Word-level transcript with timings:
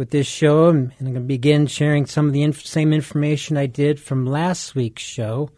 with 0.00 0.10
this 0.10 0.26
show, 0.26 0.70
and 0.70 0.94
I'm 0.98 1.04
going 1.04 1.14
to 1.14 1.20
begin 1.20 1.66
sharing 1.66 2.06
some 2.06 2.26
of 2.26 2.32
the 2.32 2.42
inf- 2.42 2.64
same 2.64 2.94
information 2.94 3.58
I 3.58 3.66
did 3.66 4.00
from 4.00 4.24
last 4.24 4.74
week's 4.74 5.02
show, 5.02 5.50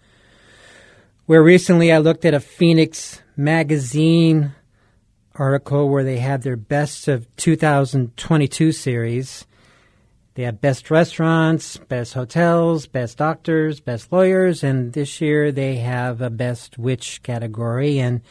where 1.26 1.44
recently 1.44 1.92
I 1.92 1.98
looked 1.98 2.24
at 2.24 2.34
a 2.34 2.40
Phoenix 2.40 3.22
magazine 3.36 4.52
article 5.36 5.88
where 5.88 6.02
they 6.02 6.18
had 6.18 6.42
their 6.42 6.56
best 6.56 7.06
of 7.06 7.28
2022 7.36 8.72
series. 8.72 9.46
They 10.34 10.42
have 10.42 10.60
best 10.60 10.90
restaurants, 10.90 11.76
best 11.76 12.14
hotels, 12.14 12.88
best 12.88 13.18
doctors, 13.18 13.78
best 13.78 14.10
lawyers, 14.10 14.64
and 14.64 14.92
this 14.92 15.20
year 15.20 15.52
they 15.52 15.76
have 15.76 16.20
a 16.20 16.30
best 16.30 16.78
witch 16.78 17.22
category. 17.22 18.00
And 18.00 18.22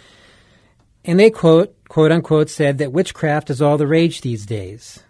and 1.05 1.17
they 1.17 1.29
quote 1.29 1.73
quote 1.87 2.11
unquote 2.11 2.49
said 2.49 2.79
that 2.79 2.91
witchcraft 2.91 3.49
is 3.49 3.61
all 3.61 3.77
the 3.77 3.87
rage 3.87 4.19
these 4.19 4.45
days. 4.45 5.01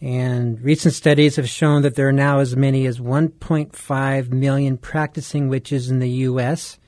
And 0.00 0.60
recent 0.62 0.94
studies 0.94 1.36
have 1.36 1.48
shown 1.48 1.82
that 1.82 1.94
there 1.94 2.08
are 2.08 2.12
now 2.12 2.38
as 2.38 2.56
many 2.56 2.86
as 2.86 2.98
1.5 2.98 4.30
million 4.30 4.78
practicing 4.78 5.48
witches 5.48 5.90
in 5.90 5.98
the 5.98 6.08
U.S. 6.08 6.78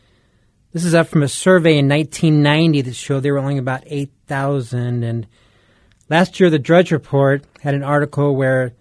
This 0.72 0.86
is 0.86 0.94
up 0.94 1.08
from 1.08 1.22
a 1.22 1.28
survey 1.28 1.76
in 1.76 1.88
1990 1.88 2.80
that 2.82 2.94
showed 2.94 3.20
there 3.20 3.34
were 3.34 3.38
only 3.38 3.58
about 3.58 3.82
8,000. 3.84 5.04
And 5.04 5.26
last 6.08 6.40
year, 6.40 6.48
the 6.48 6.58
Drudge 6.58 6.90
Report 6.90 7.44
had 7.60 7.74
an 7.74 7.82
article 7.82 8.34
where 8.34 8.72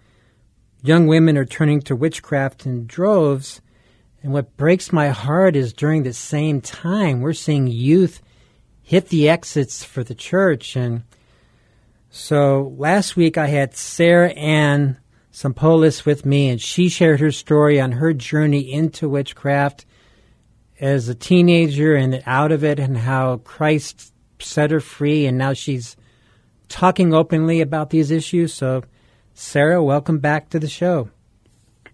young 0.82 1.06
women 1.06 1.36
are 1.36 1.44
turning 1.44 1.82
to 1.82 1.94
witchcraft 1.94 2.64
in 2.64 2.86
droves. 2.86 3.60
And 4.22 4.32
what 4.32 4.56
breaks 4.56 4.92
my 4.92 5.08
heart 5.08 5.56
is 5.56 5.74
during 5.74 6.04
the 6.04 6.14
same 6.14 6.62
time, 6.62 7.20
we're 7.20 7.34
seeing 7.34 7.66
youth 7.66 8.22
hit 8.82 9.08
the 9.08 9.28
exits 9.28 9.84
for 9.84 10.02
the 10.02 10.14
church. 10.14 10.74
And 10.74 11.02
so 12.12 12.72
last 12.76 13.16
week 13.16 13.36
I 13.36 13.46
had 13.48 13.74
Sarah 13.74 14.30
Anne 14.30 14.98
Sumpolec 15.32 16.04
with 16.04 16.24
me, 16.24 16.50
and 16.50 16.60
she 16.60 16.88
shared 16.88 17.20
her 17.20 17.32
story 17.32 17.80
on 17.80 17.92
her 17.92 18.12
journey 18.12 18.70
into 18.72 19.08
witchcraft 19.08 19.86
as 20.78 21.08
a 21.08 21.14
teenager 21.14 21.94
and 21.94 22.22
out 22.26 22.52
of 22.52 22.62
it, 22.62 22.78
and 22.78 22.96
how 22.98 23.38
Christ 23.38 24.12
set 24.38 24.70
her 24.70 24.80
free, 24.80 25.26
and 25.26 25.38
now 25.38 25.54
she's 25.54 25.96
talking 26.68 27.14
openly 27.14 27.60
about 27.60 27.90
these 27.90 28.10
issues. 28.10 28.52
So, 28.52 28.84
Sarah, 29.34 29.82
welcome 29.82 30.18
back 30.18 30.50
to 30.50 30.58
the 30.58 30.68
show. 30.68 31.08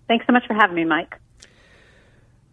Thanks 0.08 0.26
so 0.26 0.32
much 0.32 0.46
for 0.46 0.54
having 0.54 0.76
me, 0.76 0.84
Mike. 0.84 1.14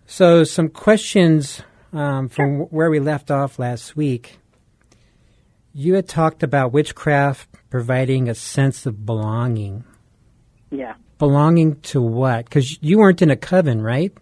So, 0.06 0.44
some 0.44 0.70
questions 0.70 1.64
um, 1.94 2.30
from 2.30 2.60
where 2.62 2.92
we 2.92 3.00
left 3.00 3.32
off 3.32 3.58
last 3.58 3.96
week. 3.96 4.38
You 5.78 5.96
had 5.96 6.08
talked 6.08 6.42
about 6.42 6.72
witchcraft 6.72 7.50
providing 7.70 8.30
a 8.30 8.34
sense 8.34 8.86
of 8.86 9.06
belonging. 9.06 9.84
Yeah. 10.72 10.94
Belonging 11.18 11.82
to 11.82 12.02
what? 12.02 12.46
Because 12.46 12.82
you 12.82 13.00
weren't 13.00 13.22
in 13.22 13.30
a 13.30 13.36
coven, 13.36 13.82
right? 13.82 14.14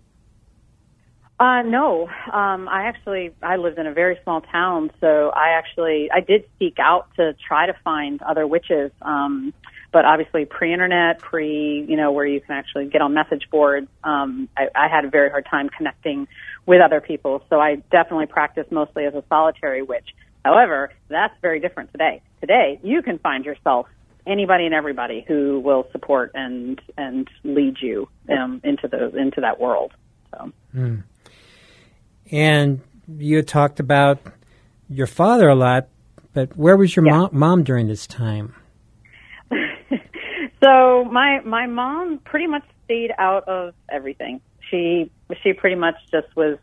Uh, 1.40 1.62
no, 1.62 2.10
um, 2.32 2.68
I 2.68 2.86
actually 2.86 3.36
I 3.44 3.58
lived 3.58 3.78
in 3.78 3.86
a 3.86 3.94
very 3.94 4.18
small 4.24 4.42
town, 4.42 4.90
so 5.00 5.30
I 5.30 5.50
actually 5.50 6.10
I 6.12 6.22
did 6.22 6.46
seek 6.58 6.80
out 6.80 7.10
to 7.18 7.36
try 7.48 7.68
to 7.68 7.76
find 7.84 8.20
other 8.24 8.48
witches, 8.48 8.92
um, 9.04 9.54
but 9.92 10.06
obviously 10.06 10.46
pre-internet, 10.46 11.20
pre 11.20 11.86
you 11.88 11.98
know 11.98 12.12
where 12.12 12.26
you 12.26 12.42
can 12.42 12.56
actually 12.56 12.88
get 12.88 13.02
on 13.02 13.14
message 13.14 13.48
boards. 13.52 13.90
Um, 14.04 14.50
I, 14.58 14.70
I 14.74 14.88
had 14.88 15.06
a 15.06 15.10
very 15.10 15.30
hard 15.30 15.46
time 15.46 15.70
connecting 15.70 16.28
with 16.66 16.82
other 16.82 17.00
people, 17.00 17.44
so 17.48 17.60
I 17.60 17.76
definitely 17.92 18.26
practiced 18.26 18.72
mostly 18.72 19.06
as 19.06 19.14
a 19.14 19.24
solitary 19.30 19.84
witch. 19.84 20.16
However, 20.46 20.92
that's 21.10 21.34
very 21.42 21.60
different 21.60 21.92
today. 21.92 22.22
Today, 22.42 22.80
you 22.84 23.02
can 23.02 23.18
find 23.20 23.46
yourself 23.46 23.88
anybody 24.28 24.66
and 24.66 24.74
everybody 24.74 25.24
who 25.28 25.60
will 25.60 25.88
support 25.92 26.32
and 26.34 26.82
and 26.98 27.28
lead 27.44 27.78
you 27.82 28.08
um, 28.30 28.62
into 28.64 28.88
the 28.88 29.16
into 29.18 29.42
that 29.42 29.60
world. 29.60 29.92
So. 30.32 30.52
And 32.32 32.82
you 33.08 33.42
talked 33.42 33.80
about 33.80 34.20
your 34.90 35.08
father 35.08 35.50
a 35.50 35.56
lot, 35.56 35.88
but 36.34 36.56
where 36.58 36.76
was 36.78 36.96
your 36.96 37.06
Yeah. 37.06 37.12
mom, 37.18 37.30
mom 37.34 37.64
during 37.64 37.88
this 37.88 38.08
time? 38.08 38.56
So 40.64 41.04
my 41.04 41.42
my 41.42 41.68
mom 41.68 42.20
pretty 42.20 42.48
much 42.48 42.64
stayed 42.86 43.12
out 43.20 43.46
of 43.50 43.74
everything. 43.90 44.40
She 44.70 45.12
she 45.42 45.52
pretty 45.52 45.76
much 45.76 45.96
just 46.10 46.34
was. 46.38 46.58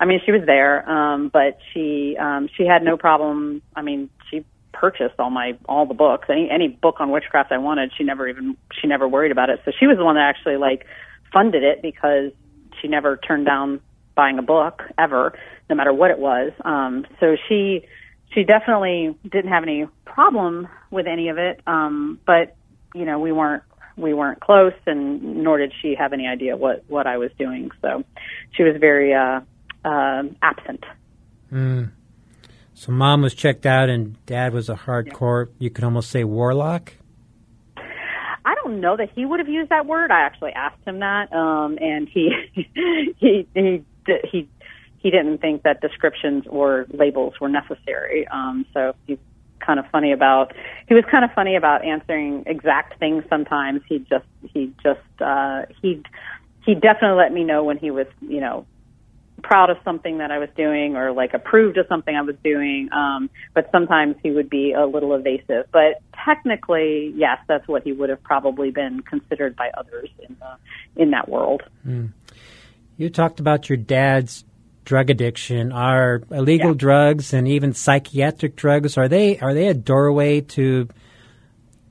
I 0.00 0.06
mean, 0.06 0.20
she 0.24 0.32
was 0.32 0.42
there, 0.46 0.88
um, 0.88 1.28
but 1.28 1.58
she 1.72 2.16
um, 2.18 2.48
she 2.56 2.66
had 2.66 2.82
no 2.82 2.96
problem. 2.96 3.62
I 3.76 3.82
mean, 3.82 4.10
she 4.30 4.44
purchased 4.72 5.14
all 5.18 5.30
my 5.30 5.56
all 5.66 5.86
the 5.86 5.94
books. 5.94 6.28
Any 6.28 6.50
any 6.50 6.68
book 6.68 6.96
on 6.98 7.10
witchcraft 7.10 7.52
I 7.52 7.58
wanted, 7.58 7.92
she 7.96 8.04
never 8.04 8.28
even 8.28 8.56
she 8.80 8.86
never 8.86 9.08
worried 9.08 9.32
about 9.32 9.50
it. 9.50 9.60
So 9.64 9.72
she 9.78 9.86
was 9.86 9.96
the 9.96 10.04
one 10.04 10.16
that 10.16 10.22
actually 10.22 10.56
like 10.56 10.86
funded 11.32 11.62
it 11.62 11.82
because 11.82 12.32
she 12.80 12.88
never 12.88 13.16
turned 13.16 13.46
down 13.46 13.80
buying 14.14 14.38
a 14.38 14.42
book 14.42 14.82
ever, 14.98 15.36
no 15.68 15.76
matter 15.76 15.92
what 15.92 16.10
it 16.10 16.18
was. 16.18 16.52
Um, 16.64 17.06
so 17.20 17.36
she 17.48 17.86
she 18.32 18.44
definitely 18.44 19.16
didn't 19.22 19.50
have 19.50 19.62
any 19.62 19.86
problem 20.04 20.68
with 20.90 21.06
any 21.06 21.28
of 21.28 21.38
it. 21.38 21.60
Um, 21.66 22.18
but 22.26 22.56
you 22.94 23.04
know, 23.04 23.18
we 23.18 23.32
weren't 23.32 23.62
we 23.96 24.12
weren't 24.12 24.40
close, 24.40 24.72
and 24.86 25.42
nor 25.44 25.58
did 25.58 25.72
she 25.80 25.94
have 25.94 26.12
any 26.12 26.26
idea 26.26 26.56
what 26.56 26.84
what 26.88 27.06
I 27.06 27.18
was 27.18 27.30
doing. 27.38 27.70
So 27.80 28.04
she 28.52 28.62
was 28.62 28.76
very 28.78 29.14
uh, 29.14 29.40
uh, 29.84 30.22
absent. 30.42 30.84
So 32.74 32.92
mom 32.92 33.22
was 33.22 33.34
checked 33.34 33.66
out, 33.66 33.88
and 33.88 34.24
dad 34.26 34.52
was 34.52 34.68
a 34.68 34.74
hardcore. 34.74 35.48
You 35.58 35.70
could 35.70 35.84
almost 35.84 36.10
say 36.10 36.24
warlock. 36.24 36.92
I 38.44 38.54
don't 38.56 38.80
know 38.80 38.96
that 38.96 39.10
he 39.14 39.24
would 39.24 39.38
have 39.38 39.48
used 39.48 39.70
that 39.70 39.86
word. 39.86 40.10
I 40.10 40.20
actually 40.20 40.52
asked 40.52 40.82
him 40.84 40.98
that, 40.98 41.32
um, 41.32 41.78
and 41.80 42.08
he, 42.08 42.30
he 43.16 43.46
he 43.54 43.84
he 44.24 44.48
he 44.98 45.10
didn't 45.10 45.38
think 45.38 45.62
that 45.62 45.80
descriptions 45.80 46.44
or 46.48 46.86
labels 46.92 47.34
were 47.40 47.48
necessary. 47.48 48.26
Um, 48.28 48.66
so 48.74 48.94
he's 49.06 49.18
kind 49.60 49.78
of 49.78 49.86
funny 49.90 50.12
about 50.12 50.52
he 50.88 50.94
was 50.94 51.04
kind 51.10 51.24
of 51.24 51.30
funny 51.32 51.56
about 51.56 51.84
answering 51.84 52.44
exact 52.46 52.98
things. 52.98 53.24
Sometimes 53.30 53.82
he 53.88 54.00
just 54.00 54.26
he 54.52 54.72
just 54.82 55.00
uh, 55.20 55.62
he 55.80 56.02
he 56.66 56.74
definitely 56.74 57.16
let 57.16 57.32
me 57.32 57.44
know 57.44 57.64
when 57.64 57.78
he 57.78 57.90
was 57.90 58.06
you 58.20 58.40
know 58.40 58.66
proud 59.44 59.70
of 59.70 59.76
something 59.84 60.18
that 60.18 60.30
I 60.30 60.38
was 60.38 60.48
doing 60.56 60.96
or 60.96 61.12
like 61.12 61.34
approved 61.34 61.76
of 61.76 61.86
something 61.88 62.16
I 62.16 62.22
was 62.22 62.34
doing. 62.42 62.88
Um, 62.92 63.28
but 63.54 63.68
sometimes 63.70 64.16
he 64.22 64.30
would 64.30 64.48
be 64.50 64.72
a 64.72 64.86
little 64.86 65.14
evasive. 65.14 65.66
But 65.70 66.02
technically, 66.24 67.12
yes, 67.14 67.38
that's 67.46 67.68
what 67.68 67.82
he 67.84 67.92
would 67.92 68.08
have 68.08 68.22
probably 68.24 68.70
been 68.70 69.00
considered 69.02 69.54
by 69.54 69.70
others 69.76 70.08
in 70.26 70.36
the 70.40 71.02
in 71.02 71.10
that 71.10 71.28
world. 71.28 71.62
You 72.96 73.10
talked 73.10 73.38
about 73.38 73.68
your 73.68 73.76
dad's 73.76 74.44
drug 74.84 75.10
addiction. 75.10 75.72
Are 75.72 76.22
illegal 76.30 76.70
Yeah. 76.70 76.76
drugs 76.76 77.32
and 77.32 77.46
even 77.46 77.72
psychiatric 77.74 78.56
drugs 78.56 78.96
are 78.96 79.08
they 79.08 79.38
are 79.38 79.54
they 79.54 79.68
a 79.68 79.74
doorway 79.74 80.40
to 80.40 80.88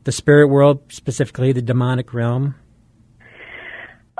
the 0.03 0.11
spirit 0.11 0.47
world, 0.47 0.81
specifically 0.89 1.51
the 1.53 1.61
demonic 1.61 2.13
realm? 2.13 2.55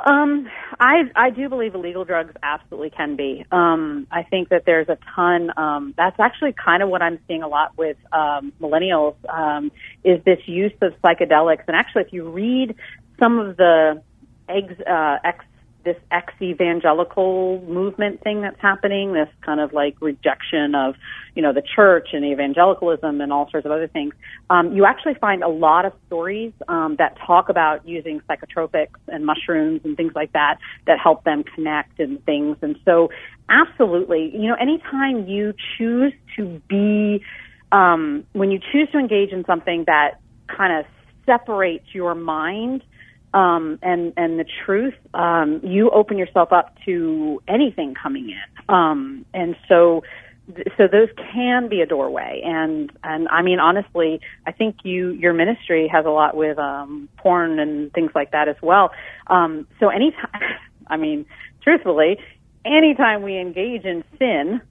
Um, 0.03 0.49
I 0.79 1.03
I 1.15 1.29
do 1.29 1.47
believe 1.47 1.75
illegal 1.75 2.03
drugs 2.03 2.33
absolutely 2.43 2.89
can 2.89 3.15
be. 3.15 3.45
Um, 3.51 4.05
I 4.11 4.23
think 4.23 4.49
that 4.49 4.63
there's 4.65 4.89
a 4.89 4.97
ton. 5.15 5.51
Um, 5.55 5.93
that's 5.95 6.19
actually 6.19 6.53
kind 6.53 6.83
of 6.83 6.89
what 6.89 7.01
I'm 7.01 7.19
seeing 7.27 7.41
a 7.41 7.47
lot 7.47 7.77
with 7.77 7.95
um, 8.11 8.51
millennials. 8.59 9.15
Um, 9.29 9.71
is 10.03 10.21
this 10.25 10.39
use 10.45 10.73
of 10.81 10.93
psychedelics? 11.01 11.63
And 11.67 11.75
actually, 11.75 12.03
if 12.03 12.11
you 12.11 12.29
read 12.29 12.75
some 13.17 13.39
of 13.39 13.55
the 13.55 14.01
ex, 14.49 14.73
uh, 14.81 15.17
ex 15.23 15.45
this 15.83 15.97
ex 16.11 16.33
evangelical 16.41 17.61
movement 17.67 18.21
thing 18.21 18.41
that's 18.41 18.59
happening, 18.59 19.13
this 19.13 19.29
kind 19.41 19.59
of 19.59 19.73
like 19.73 19.95
rejection 20.01 20.75
of, 20.75 20.95
you 21.35 21.41
know, 21.41 21.53
the 21.53 21.61
church 21.75 22.09
and 22.13 22.23
evangelicalism 22.25 23.21
and 23.21 23.33
all 23.33 23.49
sorts 23.49 23.65
of 23.65 23.71
other 23.71 23.87
things, 23.87 24.13
um, 24.49 24.73
you 24.73 24.85
actually 24.85 25.15
find 25.15 25.43
a 25.43 25.47
lot 25.47 25.85
of 25.85 25.93
stories 26.07 26.53
um, 26.67 26.95
that 26.97 27.17
talk 27.25 27.49
about 27.49 27.87
using 27.87 28.21
psychotropics 28.29 28.99
and 29.07 29.25
mushrooms 29.25 29.81
and 29.83 29.97
things 29.97 30.13
like 30.15 30.31
that 30.33 30.57
that 30.87 30.99
help 30.99 31.23
them 31.23 31.43
connect 31.43 31.99
and 31.99 32.23
things. 32.25 32.57
And 32.61 32.77
so, 32.85 33.09
absolutely, 33.49 34.31
you 34.33 34.47
know, 34.47 34.55
anytime 34.55 35.27
you 35.27 35.53
choose 35.77 36.13
to 36.37 36.61
be, 36.67 37.23
um, 37.71 38.25
when 38.33 38.51
you 38.51 38.59
choose 38.71 38.89
to 38.91 38.99
engage 38.99 39.31
in 39.31 39.43
something 39.45 39.83
that 39.87 40.19
kind 40.47 40.79
of 40.79 40.85
separates 41.25 41.85
your 41.93 42.15
mind 42.15 42.83
um, 43.33 43.79
and 43.81 44.13
and 44.17 44.39
the 44.39 44.45
truth, 44.65 44.95
um, 45.13 45.59
you 45.63 45.89
open 45.89 46.17
yourself 46.17 46.51
up 46.51 46.75
to 46.85 47.41
anything 47.47 47.95
coming 47.95 48.29
in. 48.29 48.75
Um, 48.75 49.25
and 49.33 49.55
so 49.67 50.03
so 50.77 50.87
those 50.91 51.07
can 51.33 51.69
be 51.69 51.79
a 51.79 51.85
doorway 51.85 52.41
and 52.43 52.91
and 53.01 53.29
I 53.29 53.41
mean 53.41 53.59
honestly 53.59 54.19
I 54.45 54.51
think 54.51 54.77
you 54.83 55.11
your 55.11 55.33
ministry 55.33 55.87
has 55.87 56.05
a 56.05 56.09
lot 56.09 56.35
with 56.35 56.59
um 56.59 57.07
porn 57.17 57.59
and 57.59 57.93
things 57.93 58.11
like 58.13 58.31
that 58.31 58.49
as 58.49 58.57
well 58.61 58.91
um 59.27 59.65
so 59.79 59.87
anytime 59.87 60.41
I 60.87 60.97
mean 60.97 61.25
truthfully 61.61 62.19
anytime 62.65 63.23
we 63.23 63.39
engage 63.39 63.85
in 63.85 64.03
sin 64.19 64.61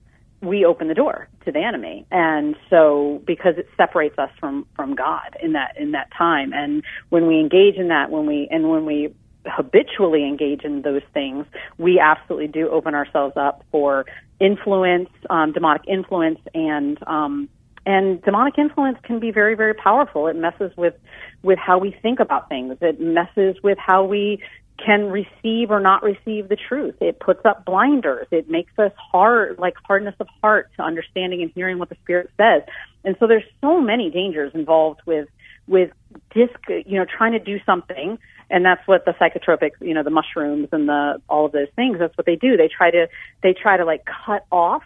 we 0.43 0.65
open 0.65 0.89
the 0.89 0.95
door 0.95 1.29
to 1.45 1.53
the 1.53 1.61
enemy. 1.61 2.05
And 2.11 2.57
so 2.69 3.23
because 3.27 3.55
it 3.57 3.69
separates 3.77 4.19
us 4.19 4.31
from 4.39 4.67
from 4.75 4.95
god 4.95 5.37
in 5.41 5.53
that 5.53 5.77
in 5.79 5.93
that 5.93 6.11
time. 6.17 6.53
And 6.53 6.83
when 7.09 7.27
we 7.27 7.39
engage 7.39 7.77
in 7.77 7.89
that 7.89 8.11
when 8.11 8.27
we 8.27 8.49
and 8.51 8.69
when 8.71 8.85
we 8.85 9.15
habitually 9.47 10.25
engage 10.25 10.63
in 10.63 10.83
those 10.83 11.03
things 11.13 11.45
we 11.77 11.99
absolutely 11.99 12.47
do 12.47 12.69
open 12.69 12.95
ourselves 12.95 13.37
up 13.37 13.65
for 13.73 14.05
influence 14.39 15.09
um, 15.31 15.51
demonic 15.51 15.83
influence 15.89 16.39
and 16.55 16.97
um, 17.09 17.49
and 17.85 18.23
demonic 18.23 18.59
influence 18.59 18.99
can 19.03 19.19
be 19.19 19.31
very 19.31 19.55
very 19.55 19.75
powerful. 19.75 20.27
It 20.27 20.37
messes 20.37 20.73
with 20.77 20.95
with 21.43 21.59
how 21.59 21.79
we 21.79 21.97
think 22.03 22.21
about 22.21 22.49
things. 22.49 22.77
It 22.81 23.01
messes 23.01 23.57
with 23.63 23.79
how 23.79 24.05
we 24.05 24.41
can 24.79 25.11
receive 25.11 25.71
or 25.71 25.81
not 25.81 26.03
receive 26.03 26.49
the 26.49 26.57
truth. 26.57 26.97
It 27.01 27.21
puts 27.21 27.45
up 27.45 27.65
blinders. 27.65 28.27
It 28.31 28.51
makes 28.51 28.73
us 28.79 28.93
hard, 28.97 29.59
like 29.59 29.75
hardness 29.85 30.15
of 30.19 30.27
heart 30.43 30.71
to 30.77 30.83
understanding 30.83 31.43
and 31.43 31.51
hearing 31.55 31.79
what 31.79 31.89
the 31.89 31.97
Spirit 32.03 32.31
says. 32.37 32.63
And 33.05 33.17
so 33.21 33.27
there's 33.27 33.45
so 33.61 33.81
many 33.81 34.11
dangers 34.11 34.53
involved 34.55 35.01
with 35.07 35.29
with 35.69 35.93
disc, 36.35 36.59
you 36.69 36.99
know, 36.99 37.05
trying 37.05 37.33
to 37.33 37.39
do 37.39 37.61
something, 37.65 38.19
and 38.51 38.65
that's 38.65 38.87
what 38.87 39.05
the 39.05 39.13
psychotropics, 39.13 39.81
you 39.81 39.95
know, 39.95 40.03
the 40.03 40.11
mushrooms 40.11 40.69
and 40.73 40.89
the 40.89 41.23
all 41.29 41.47
of 41.47 41.53
those 41.53 41.69
things. 41.77 41.99
That's 41.99 42.17
what 42.17 42.27
they 42.27 42.37
do. 42.37 42.57
They 42.57 42.69
try 42.69 42.91
to 42.91 43.09
they 43.43 43.55
try 43.55 43.77
to 43.77 43.85
like 43.85 44.05
cut 44.27 44.45
off 44.51 44.83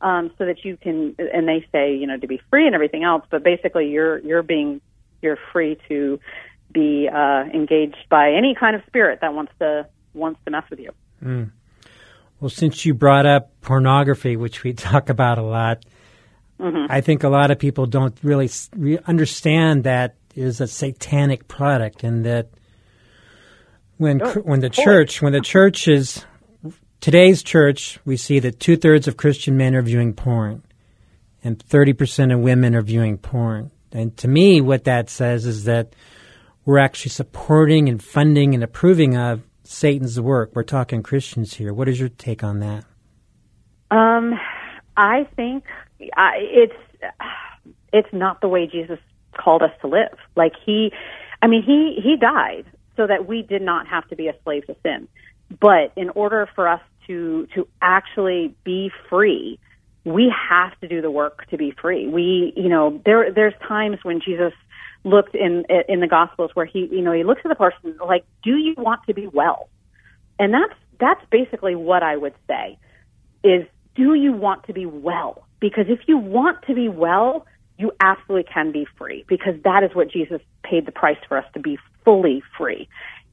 um, 0.00 0.32
so 0.36 0.46
that 0.46 0.64
you 0.64 0.76
can, 0.76 1.14
and 1.18 1.46
they 1.46 1.66
say, 1.70 1.94
you 1.94 2.06
know, 2.06 2.18
to 2.18 2.26
be 2.26 2.40
free 2.50 2.66
and 2.66 2.74
everything 2.74 3.04
else. 3.04 3.24
But 3.30 3.44
basically, 3.44 3.90
you're 3.90 4.18
you're 4.18 4.42
being 4.42 4.80
you're 5.22 5.38
free 5.52 5.78
to 5.88 6.18
be 6.72 7.08
uh, 7.12 7.44
engaged 7.52 8.08
by 8.08 8.32
any 8.32 8.54
kind 8.58 8.76
of 8.76 8.82
spirit 8.86 9.20
that 9.20 9.34
wants 9.34 9.52
to 9.58 9.86
wants 10.14 10.40
to 10.44 10.50
mess 10.50 10.64
with 10.70 10.80
you. 10.80 10.90
Mm. 11.22 11.50
Well, 12.40 12.50
since 12.50 12.84
you 12.84 12.94
brought 12.94 13.24
up 13.26 13.52
pornography, 13.60 14.36
which 14.36 14.62
we 14.62 14.72
talk 14.72 15.08
about 15.08 15.38
a 15.38 15.42
lot, 15.42 15.84
mm-hmm. 16.58 16.90
I 16.90 17.00
think 17.00 17.22
a 17.22 17.28
lot 17.28 17.50
of 17.50 17.58
people 17.58 17.86
don't 17.86 18.16
really 18.22 18.50
re- 18.76 18.98
understand 19.06 19.84
that 19.84 20.16
is 20.34 20.60
a 20.60 20.66
satanic 20.66 21.46
product, 21.48 22.04
and 22.04 22.24
that 22.24 22.48
when 23.96 24.18
when 24.18 24.60
the 24.60 24.70
church 24.70 25.22
when 25.22 25.32
the 25.32 25.40
church 25.40 25.88
is 25.88 26.24
today's 27.00 27.42
church, 27.42 27.98
we 28.04 28.16
see 28.16 28.38
that 28.40 28.58
two 28.58 28.76
thirds 28.76 29.06
of 29.06 29.16
Christian 29.16 29.56
men 29.56 29.74
are 29.74 29.82
viewing 29.82 30.12
porn, 30.14 30.62
and 31.44 31.62
thirty 31.62 31.92
percent 31.92 32.32
of 32.32 32.40
women 32.40 32.74
are 32.74 32.82
viewing 32.82 33.18
porn. 33.18 33.70
And 33.92 34.16
to 34.18 34.28
me, 34.28 34.60
what 34.60 34.84
that 34.84 35.10
says 35.10 35.44
is 35.44 35.64
that 35.64 35.94
we're 36.64 36.78
actually 36.78 37.10
supporting 37.10 37.88
and 37.88 38.02
funding 38.02 38.54
and 38.54 38.62
approving 38.62 39.16
of 39.16 39.42
Satan's 39.64 40.20
work. 40.20 40.52
We're 40.54 40.62
talking 40.62 41.02
Christians 41.02 41.54
here. 41.54 41.72
What 41.72 41.88
is 41.88 41.98
your 41.98 42.08
take 42.08 42.44
on 42.44 42.60
that? 42.60 42.84
Um, 43.90 44.34
I 44.96 45.28
think 45.36 45.64
I, 46.16 46.32
it's 46.38 46.74
it's 47.92 48.08
not 48.12 48.40
the 48.40 48.48
way 48.48 48.66
Jesus 48.66 48.98
called 49.36 49.62
us 49.62 49.70
to 49.80 49.86
live. 49.86 50.16
Like 50.36 50.52
he, 50.64 50.92
I 51.40 51.46
mean, 51.46 51.62
he 51.62 52.00
he 52.02 52.16
died 52.16 52.64
so 52.96 53.06
that 53.06 53.26
we 53.26 53.42
did 53.42 53.62
not 53.62 53.86
have 53.86 54.08
to 54.08 54.16
be 54.16 54.28
a 54.28 54.34
slave 54.44 54.66
to 54.66 54.76
sin. 54.82 55.08
But 55.60 55.92
in 55.96 56.10
order 56.10 56.48
for 56.54 56.68
us 56.68 56.80
to 57.06 57.46
to 57.54 57.66
actually 57.80 58.54
be 58.64 58.90
free, 59.10 59.58
we 60.04 60.32
have 60.50 60.78
to 60.80 60.88
do 60.88 61.02
the 61.02 61.10
work 61.10 61.48
to 61.50 61.56
be 61.56 61.72
free. 61.80 62.08
We, 62.08 62.52
you 62.56 62.68
know, 62.68 63.00
there 63.04 63.32
there's 63.32 63.54
times 63.66 63.98
when 64.02 64.20
Jesus 64.20 64.52
looked 65.04 65.34
in 65.34 65.64
in 65.88 66.00
the 66.00 66.06
Gospels 66.06 66.50
where 66.54 66.66
he, 66.66 66.88
you 66.90 67.02
know, 67.02 67.12
he 67.12 67.24
looks 67.24 67.42
at 67.44 67.48
the 67.48 67.54
person 67.54 67.96
like, 68.06 68.24
"Do 68.42 68.56
you 68.56 68.74
want 68.76 69.00
to 69.06 69.14
be 69.14 69.26
well?" 69.26 69.68
And 70.38 70.52
that's 70.52 70.74
that's 70.98 71.24
basically 71.30 71.74
what 71.74 72.02
I 72.02 72.16
would 72.16 72.34
say 72.46 72.78
is, 73.42 73.66
"Do 73.94 74.14
you 74.14 74.32
want 74.32 74.64
to 74.64 74.72
be 74.72 74.86
well?" 74.86 75.46
Because 75.60 75.86
if 75.88 76.00
you 76.06 76.18
want 76.18 76.62
to 76.66 76.74
be 76.74 76.88
well, 76.88 77.46
you 77.78 77.92
absolutely 78.00 78.50
can 78.52 78.72
be 78.72 78.86
free 78.96 79.24
because 79.28 79.54
that 79.64 79.82
is 79.82 79.94
what 79.94 80.10
Jesus 80.10 80.40
paid 80.62 80.86
the 80.86 80.92
price 80.92 81.18
for 81.28 81.38
us 81.38 81.44
to 81.54 81.60
be 81.60 81.78
fully 82.04 82.42
free 82.56 82.88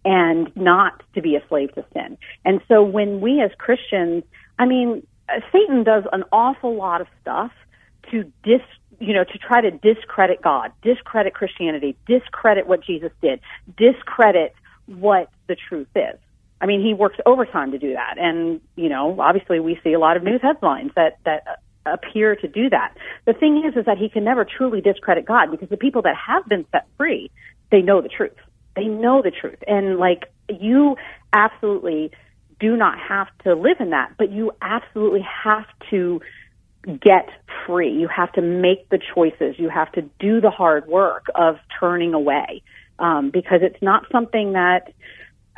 and 0.06 0.56
not 0.56 1.04
to 1.13 1.22
be 1.22 1.36
a 1.36 1.48
slave 1.50 1.74
to 1.75 1.86
sin. 1.94 2.18
And 2.45 2.62
so 2.68 2.83
when 2.83 3.22
we 3.22 3.42
as 3.42 3.51
Christians, 3.57 4.24
I 4.57 4.65
mean, 4.65 5.06
Satan 5.51 5.83
does 5.83 6.04
an 6.12 6.24
awful 6.31 6.75
lot 6.75 7.01
of 7.01 7.07
stuff 7.22 7.51
to 8.12 8.24
dis 8.44 8.62
you 9.00 9.13
know, 9.13 9.24
to 9.24 9.38
try 9.38 9.62
to 9.62 9.72
discredit 9.72 10.42
God, 10.42 10.72
discredit 10.81 11.34
Christianity, 11.34 11.96
discredit 12.07 12.68
what 12.68 12.84
Jesus 12.84 13.12
did, 13.22 13.40
discredit 13.78 14.54
what 14.88 15.30
the 15.48 15.56
truth 15.56 15.88
is. 15.96 16.18
I 16.62 16.66
mean, 16.66 16.81
he 16.81 16.94
works 16.94 17.18
overtime 17.25 17.72
to 17.72 17.78
do 17.78 17.94
that. 17.94 18.16
And, 18.18 18.60
you 18.75 18.90
know, 18.90 19.19
obviously 19.19 19.60
we 19.60 19.80
see 19.84 19.94
a 19.94 20.00
lot 20.00 20.18
of 20.18 20.24
news 20.24 20.42
headlines 20.42 20.92
that, 20.96 21.18
that 21.24 21.62
appear 21.86 22.36
to 22.36 22.48
do 22.48 22.69
that. 22.69 22.96
The 23.25 23.34
thing 23.34 23.63
is, 23.66 23.78
is 23.78 23.86
that 23.86 23.98
he 23.98 24.10
can 24.10 24.24
never 24.25 24.46
truly 24.46 24.81
discredit 24.81 25.25
God 25.25 25.51
because 25.51 25.69
the 25.69 25.78
people 25.78 26.01
that 26.01 26.16
have 26.16 26.46
been 26.48 26.66
set 26.72 26.86
free, 26.98 27.31
they 27.72 27.81
know 27.81 28.01
the 28.01 28.10
truth. 28.10 28.36
They 28.75 28.86
know 28.86 29.22
the 29.22 29.31
truth. 29.31 29.60
And 29.68 29.98
like, 29.98 30.25
you 30.50 30.98
absolutely 31.32 32.12
do 32.60 32.75
not 32.75 33.00
have 33.00 33.27
to 33.46 33.56
live 33.56 33.77
in 33.79 33.91
that, 33.91 34.13
but 34.18 34.32
you 34.32 34.51
absolutely 34.62 35.25
have 35.44 35.65
to 35.91 36.22
get 36.89 37.29
free. 37.65 37.91
You 37.91 38.08
have 38.08 38.31
to 38.34 38.41
make 38.41 38.89
the 38.89 39.00
choices. 39.13 39.55
You 39.58 39.69
have 39.69 39.91
to 39.93 40.01
do 40.19 40.41
the 40.41 40.50
hard 40.50 40.88
work 40.88 41.27
of 41.36 41.58
turning 41.79 42.13
away 42.13 42.63
um, 42.98 43.29
because 43.31 43.60
it's 43.62 43.81
not 43.81 44.05
something 44.12 44.53
that. 44.53 44.93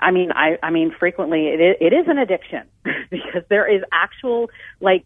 I 0.04 0.10
mean, 0.10 0.32
I, 0.32 0.58
I 0.64 0.72
mean, 0.72 0.92
frequently 1.00 1.50
it 1.50 1.62
is, 1.62 1.76
it 1.80 1.94
is 1.94 2.08
an 2.08 2.18
addiction 2.18 2.64
because 3.12 3.44
there 3.50 3.72
is 3.72 3.84
actual 3.92 4.50
like 4.80 5.06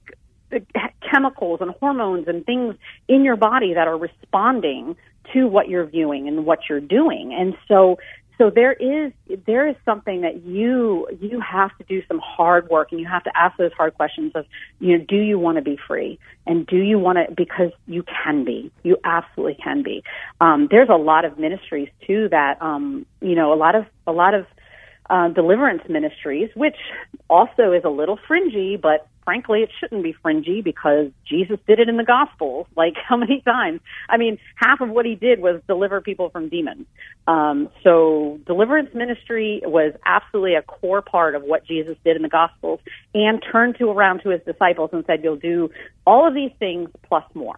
chemicals 1.11 1.59
and 1.61 1.71
hormones 1.71 2.27
and 2.27 2.45
things 2.45 2.75
in 3.07 3.25
your 3.25 3.35
body 3.35 3.73
that 3.73 3.87
are 3.87 3.97
responding 3.97 4.95
to 5.33 5.47
what 5.47 5.67
you're 5.67 5.85
viewing 5.85 6.27
and 6.27 6.45
what 6.45 6.59
you're 6.69 6.79
doing. 6.79 7.33
And 7.33 7.55
so 7.67 7.97
so 8.37 8.49
there 8.49 8.73
is 8.73 9.13
there 9.45 9.67
is 9.67 9.75
something 9.85 10.21
that 10.21 10.43
you 10.43 11.07
you 11.21 11.39
have 11.39 11.75
to 11.77 11.83
do 11.85 12.01
some 12.07 12.19
hard 12.19 12.69
work 12.69 12.91
and 12.91 12.99
you 12.99 13.07
have 13.07 13.23
to 13.23 13.31
ask 13.35 13.57
those 13.57 13.71
hard 13.73 13.95
questions 13.95 14.31
of 14.35 14.45
you 14.79 14.97
know 14.97 15.05
do 15.07 15.17
you 15.17 15.39
want 15.39 15.57
to 15.57 15.61
be 15.61 15.77
free? 15.87 16.19
And 16.45 16.67
do 16.67 16.77
you 16.77 16.99
want 16.99 17.17
to 17.17 17.33
because 17.33 17.71
you 17.87 18.03
can 18.03 18.43
be. 18.43 18.71
You 18.83 18.97
absolutely 19.03 19.57
can 19.63 19.83
be. 19.83 20.03
Um, 20.41 20.67
there's 20.69 20.89
a 20.89 20.97
lot 20.97 21.25
of 21.25 21.39
ministries 21.39 21.89
too 22.05 22.27
that 22.29 22.61
um, 22.61 23.05
you 23.21 23.35
know 23.35 23.53
a 23.53 23.55
lot 23.55 23.75
of 23.75 23.85
a 24.05 24.11
lot 24.11 24.33
of 24.33 24.45
uh, 25.09 25.29
deliverance 25.29 25.83
ministries, 25.87 26.49
which 26.55 26.77
also 27.29 27.71
is 27.71 27.83
a 27.83 27.89
little 27.89 28.19
fringy, 28.27 28.77
but 28.77 29.07
frankly, 29.25 29.61
it 29.61 29.69
shouldn't 29.79 30.03
be 30.03 30.13
fringy 30.13 30.61
because 30.61 31.07
Jesus 31.27 31.57
did 31.67 31.79
it 31.79 31.89
in 31.89 31.97
the 31.97 32.03
Gospels. 32.03 32.67
Like 32.75 32.95
how 33.07 33.15
many 33.15 33.41
times? 33.41 33.79
I 34.09 34.17
mean, 34.17 34.37
half 34.57 34.81
of 34.81 34.89
what 34.89 35.05
he 35.05 35.15
did 35.15 35.39
was 35.39 35.61
deliver 35.65 36.01
people 36.01 36.29
from 36.29 36.49
demons. 36.49 36.85
Um, 37.25 37.69
so 37.83 38.39
deliverance 38.45 38.89
ministry 38.93 39.61
was 39.63 39.93
absolutely 40.05 40.55
a 40.55 40.61
core 40.61 41.01
part 41.01 41.35
of 41.35 41.43
what 41.43 41.65
Jesus 41.65 41.95
did 42.03 42.15
in 42.17 42.21
the 42.21 42.29
Gospels, 42.29 42.81
and 43.13 43.41
turned 43.51 43.77
to 43.79 43.89
around 43.89 44.21
to 44.23 44.29
his 44.29 44.41
disciples 44.45 44.89
and 44.93 45.03
said, 45.07 45.23
"You'll 45.23 45.37
do 45.37 45.71
all 46.05 46.27
of 46.27 46.33
these 46.35 46.51
things 46.59 46.89
plus 47.07 47.23
more." 47.33 47.57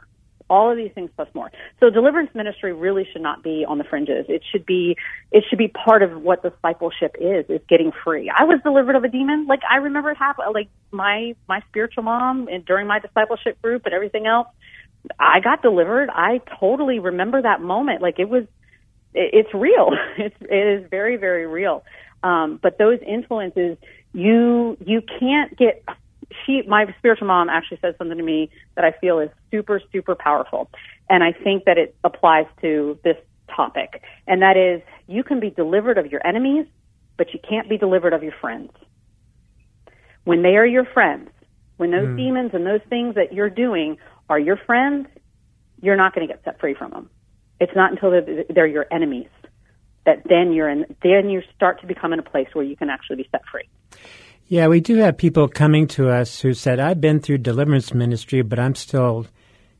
All 0.49 0.71
of 0.71 0.77
these 0.77 0.91
things 0.93 1.09
plus 1.15 1.27
more. 1.33 1.51
So 1.79 1.89
deliverance 1.89 2.29
ministry 2.33 2.73
really 2.73 3.07
should 3.11 3.21
not 3.21 3.43
be 3.43 3.65
on 3.67 3.77
the 3.77 3.83
fringes. 3.83 4.25
It 4.29 4.43
should 4.51 4.65
be 4.65 4.95
it 5.31 5.43
should 5.49 5.59
be 5.59 5.67
part 5.67 6.03
of 6.03 6.21
what 6.21 6.41
discipleship 6.41 7.15
is 7.19 7.45
is 7.49 7.61
getting 7.69 7.91
free. 8.03 8.31
I 8.35 8.43
was 8.43 8.59
delivered 8.63 8.95
of 8.95 9.03
a 9.03 9.09
demon. 9.09 9.47
Like 9.47 9.61
I 9.69 9.77
remember 9.77 10.11
it 10.11 10.17
happen. 10.17 10.45
Like 10.53 10.69
my 10.91 11.35
my 11.47 11.61
spiritual 11.69 12.03
mom 12.03 12.47
and 12.47 12.65
during 12.65 12.87
my 12.87 12.99
discipleship 12.99 13.61
group 13.61 13.85
and 13.85 13.93
everything 13.93 14.25
else, 14.27 14.47
I 15.19 15.39
got 15.39 15.61
delivered. 15.61 16.09
I 16.09 16.41
totally 16.59 16.99
remember 16.99 17.41
that 17.41 17.61
moment. 17.61 18.01
Like 18.01 18.19
it 18.19 18.29
was 18.29 18.43
it, 19.13 19.31
it's 19.33 19.53
real. 19.53 19.91
It's 20.17 20.35
it 20.41 20.81
is 20.83 20.89
very 20.89 21.17
very 21.17 21.45
real. 21.45 21.83
Um, 22.23 22.59
but 22.61 22.77
those 22.77 22.99
influences, 23.05 23.77
you 24.13 24.77
you 24.85 25.01
can't 25.19 25.55
get. 25.57 25.83
She, 26.45 26.61
my 26.67 26.93
spiritual 26.99 27.27
mom, 27.27 27.49
actually 27.49 27.79
said 27.81 27.95
something 27.97 28.17
to 28.17 28.23
me 28.23 28.49
that 28.75 28.83
I 28.83 28.91
feel 28.91 29.19
is 29.19 29.29
super 29.51 29.81
super 29.91 30.15
powerful, 30.15 30.69
and 31.09 31.23
I 31.23 31.31
think 31.31 31.65
that 31.65 31.77
it 31.77 31.95
applies 32.03 32.45
to 32.61 32.99
this 33.03 33.17
topic, 33.55 34.01
and 34.27 34.41
that 34.41 34.57
is 34.57 34.81
you 35.07 35.23
can 35.23 35.39
be 35.39 35.49
delivered 35.49 35.97
of 35.97 36.07
your 36.07 36.25
enemies, 36.25 36.65
but 37.17 37.33
you 37.33 37.39
can't 37.47 37.69
be 37.69 37.77
delivered 37.77 38.13
of 38.13 38.23
your 38.23 38.33
friends. 38.41 38.71
When 40.25 40.41
they 40.41 40.57
are 40.57 40.65
your 40.65 40.85
friends, 40.85 41.29
when 41.77 41.91
those 41.91 42.07
hmm. 42.07 42.17
demons 42.17 42.51
and 42.53 42.65
those 42.65 42.81
things 42.89 43.15
that 43.15 43.33
you're 43.33 43.49
doing 43.49 43.97
are 44.29 44.39
your 44.39 44.57
friends, 44.57 45.07
you're 45.81 45.95
not 45.95 46.13
going 46.13 46.27
to 46.27 46.33
get 46.33 46.43
set 46.43 46.59
free 46.59 46.73
from 46.73 46.91
them. 46.91 47.09
It's 47.59 47.71
not 47.75 47.91
until 47.91 48.11
they're, 48.11 48.43
they're 48.49 48.67
your 48.67 48.85
enemies 48.91 49.29
that 50.05 50.23
then 50.27 50.53
you're 50.53 50.69
in, 50.69 50.85
then 51.03 51.29
you 51.29 51.41
start 51.55 51.81
to 51.81 51.87
become 51.87 52.13
in 52.13 52.19
a 52.19 52.23
place 52.23 52.47
where 52.53 52.63
you 52.63 52.75
can 52.75 52.89
actually 52.89 53.17
be 53.17 53.27
set 53.29 53.41
free. 53.51 53.67
Yeah, 54.47 54.67
we 54.67 54.79
do 54.79 54.95
have 54.97 55.17
people 55.17 55.47
coming 55.47 55.87
to 55.89 56.09
us 56.09 56.39
who 56.39 56.53
said, 56.53 56.79
I've 56.79 57.01
been 57.01 57.19
through 57.19 57.39
deliverance 57.39 57.93
ministry, 57.93 58.41
but 58.43 58.59
I'm 58.59 58.75
still 58.75 59.27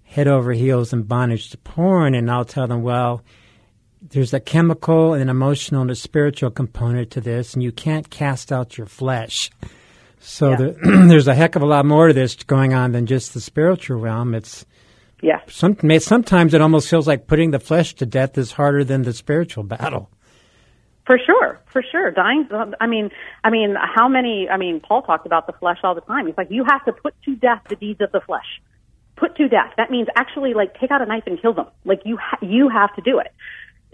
head 0.04 0.28
over 0.28 0.52
heels 0.52 0.92
in 0.92 1.04
bondage 1.04 1.50
to 1.52 1.58
porn. 1.58 2.14
And 2.16 2.30
I'll 2.30 2.44
tell 2.46 2.68
them, 2.68 2.84
well, 2.84 3.22
there's 4.02 4.34
a 4.34 4.40
chemical 4.42 5.14
and 5.14 5.22
an 5.22 5.30
emotional 5.30 5.82
and 5.82 5.92
a 5.92 5.96
spiritual 5.96 6.52
component 6.52 7.12
to 7.12 7.22
this, 7.22 7.54
and 7.54 7.64
you 7.64 7.72
can't 7.72 8.10
cast 8.10 8.52
out 8.52 8.78
your 8.78 8.88
flesh. 8.88 9.50
So 10.20 10.50
Yeah. 10.52 10.56
the, 10.58 11.06
there's 11.08 11.28
a 11.28 11.36
heck 11.36 11.56
of 11.56 11.62
a 11.62 11.66
lot 11.66 11.86
more 11.86 12.08
to 12.08 12.14
this 12.14 12.36
going 12.36 12.74
on 12.74 12.92
than 12.92 13.06
just 13.06 13.34
the 13.34 13.42
spiritual 13.42 14.00
realm. 14.00 14.36
It's 14.36 14.66
Yeah. 15.22 15.40
some, 15.48 15.78
sometimes 16.00 16.54
it 16.54 16.62
almost 16.62 16.90
feels 16.90 17.08
like 17.08 17.28
putting 17.28 17.52
the 17.52 17.60
flesh 17.60 17.94
to 17.96 18.06
death 18.06 18.38
is 18.38 18.52
harder 18.52 18.84
than 18.84 19.04
the 19.04 19.14
spiritual 19.14 19.64
battle. 19.64 20.10
For 21.08 21.18
sure, 21.26 21.60
for 21.72 21.82
sure. 21.90 22.12
Dying. 22.12 22.50
I 22.82 22.86
mean, 22.86 23.12
I 23.42 23.50
mean, 23.50 23.76
how 23.76 24.10
many? 24.10 24.50
I 24.50 24.58
mean, 24.58 24.82
Paul 24.82 25.02
talked 25.04 25.26
about 25.26 25.48
the 25.48 25.54
flesh 25.54 25.78
all 25.82 25.96
the 25.96 26.02
time. 26.02 26.28
He's 26.28 26.38
like, 26.38 26.52
you 26.52 26.66
have 26.70 26.84
to 26.84 26.92
put 26.92 27.16
to 27.24 27.36
death 27.36 27.62
the 27.70 27.78
deeds 27.78 28.02
of 28.02 28.12
the 28.12 28.20
flesh. 28.20 28.62
Put 29.16 29.38
to 29.38 29.48
death. 29.48 29.72
That 29.78 29.90
means 29.90 30.10
actually, 30.18 30.54
like, 30.54 30.78
take 30.80 30.92
out 30.92 31.02
a 31.02 31.06
knife 31.06 31.24
and 31.26 31.42
kill 31.42 31.54
them. 31.54 31.68
Like, 31.86 32.02
you 32.04 32.18
ha- 32.18 32.40
you 32.42 32.68
have 32.68 32.94
to 32.98 33.02
do 33.02 33.20
it. 33.20 33.34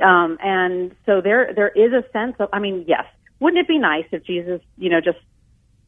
Um, 0.04 0.40
and 0.42 0.96
so 1.06 1.22
there 1.22 1.54
there 1.56 1.70
is 1.70 1.94
a 1.94 2.04
sense 2.12 2.36
of. 2.40 2.50
I 2.52 2.58
mean, 2.58 2.86
yes. 2.88 3.06
Wouldn't 3.40 3.60
it 3.60 3.68
be 3.68 3.78
nice 3.78 4.06
if 4.12 4.26
Jesus, 4.26 4.62
you 4.78 4.90
know, 4.90 5.00
just 5.00 5.20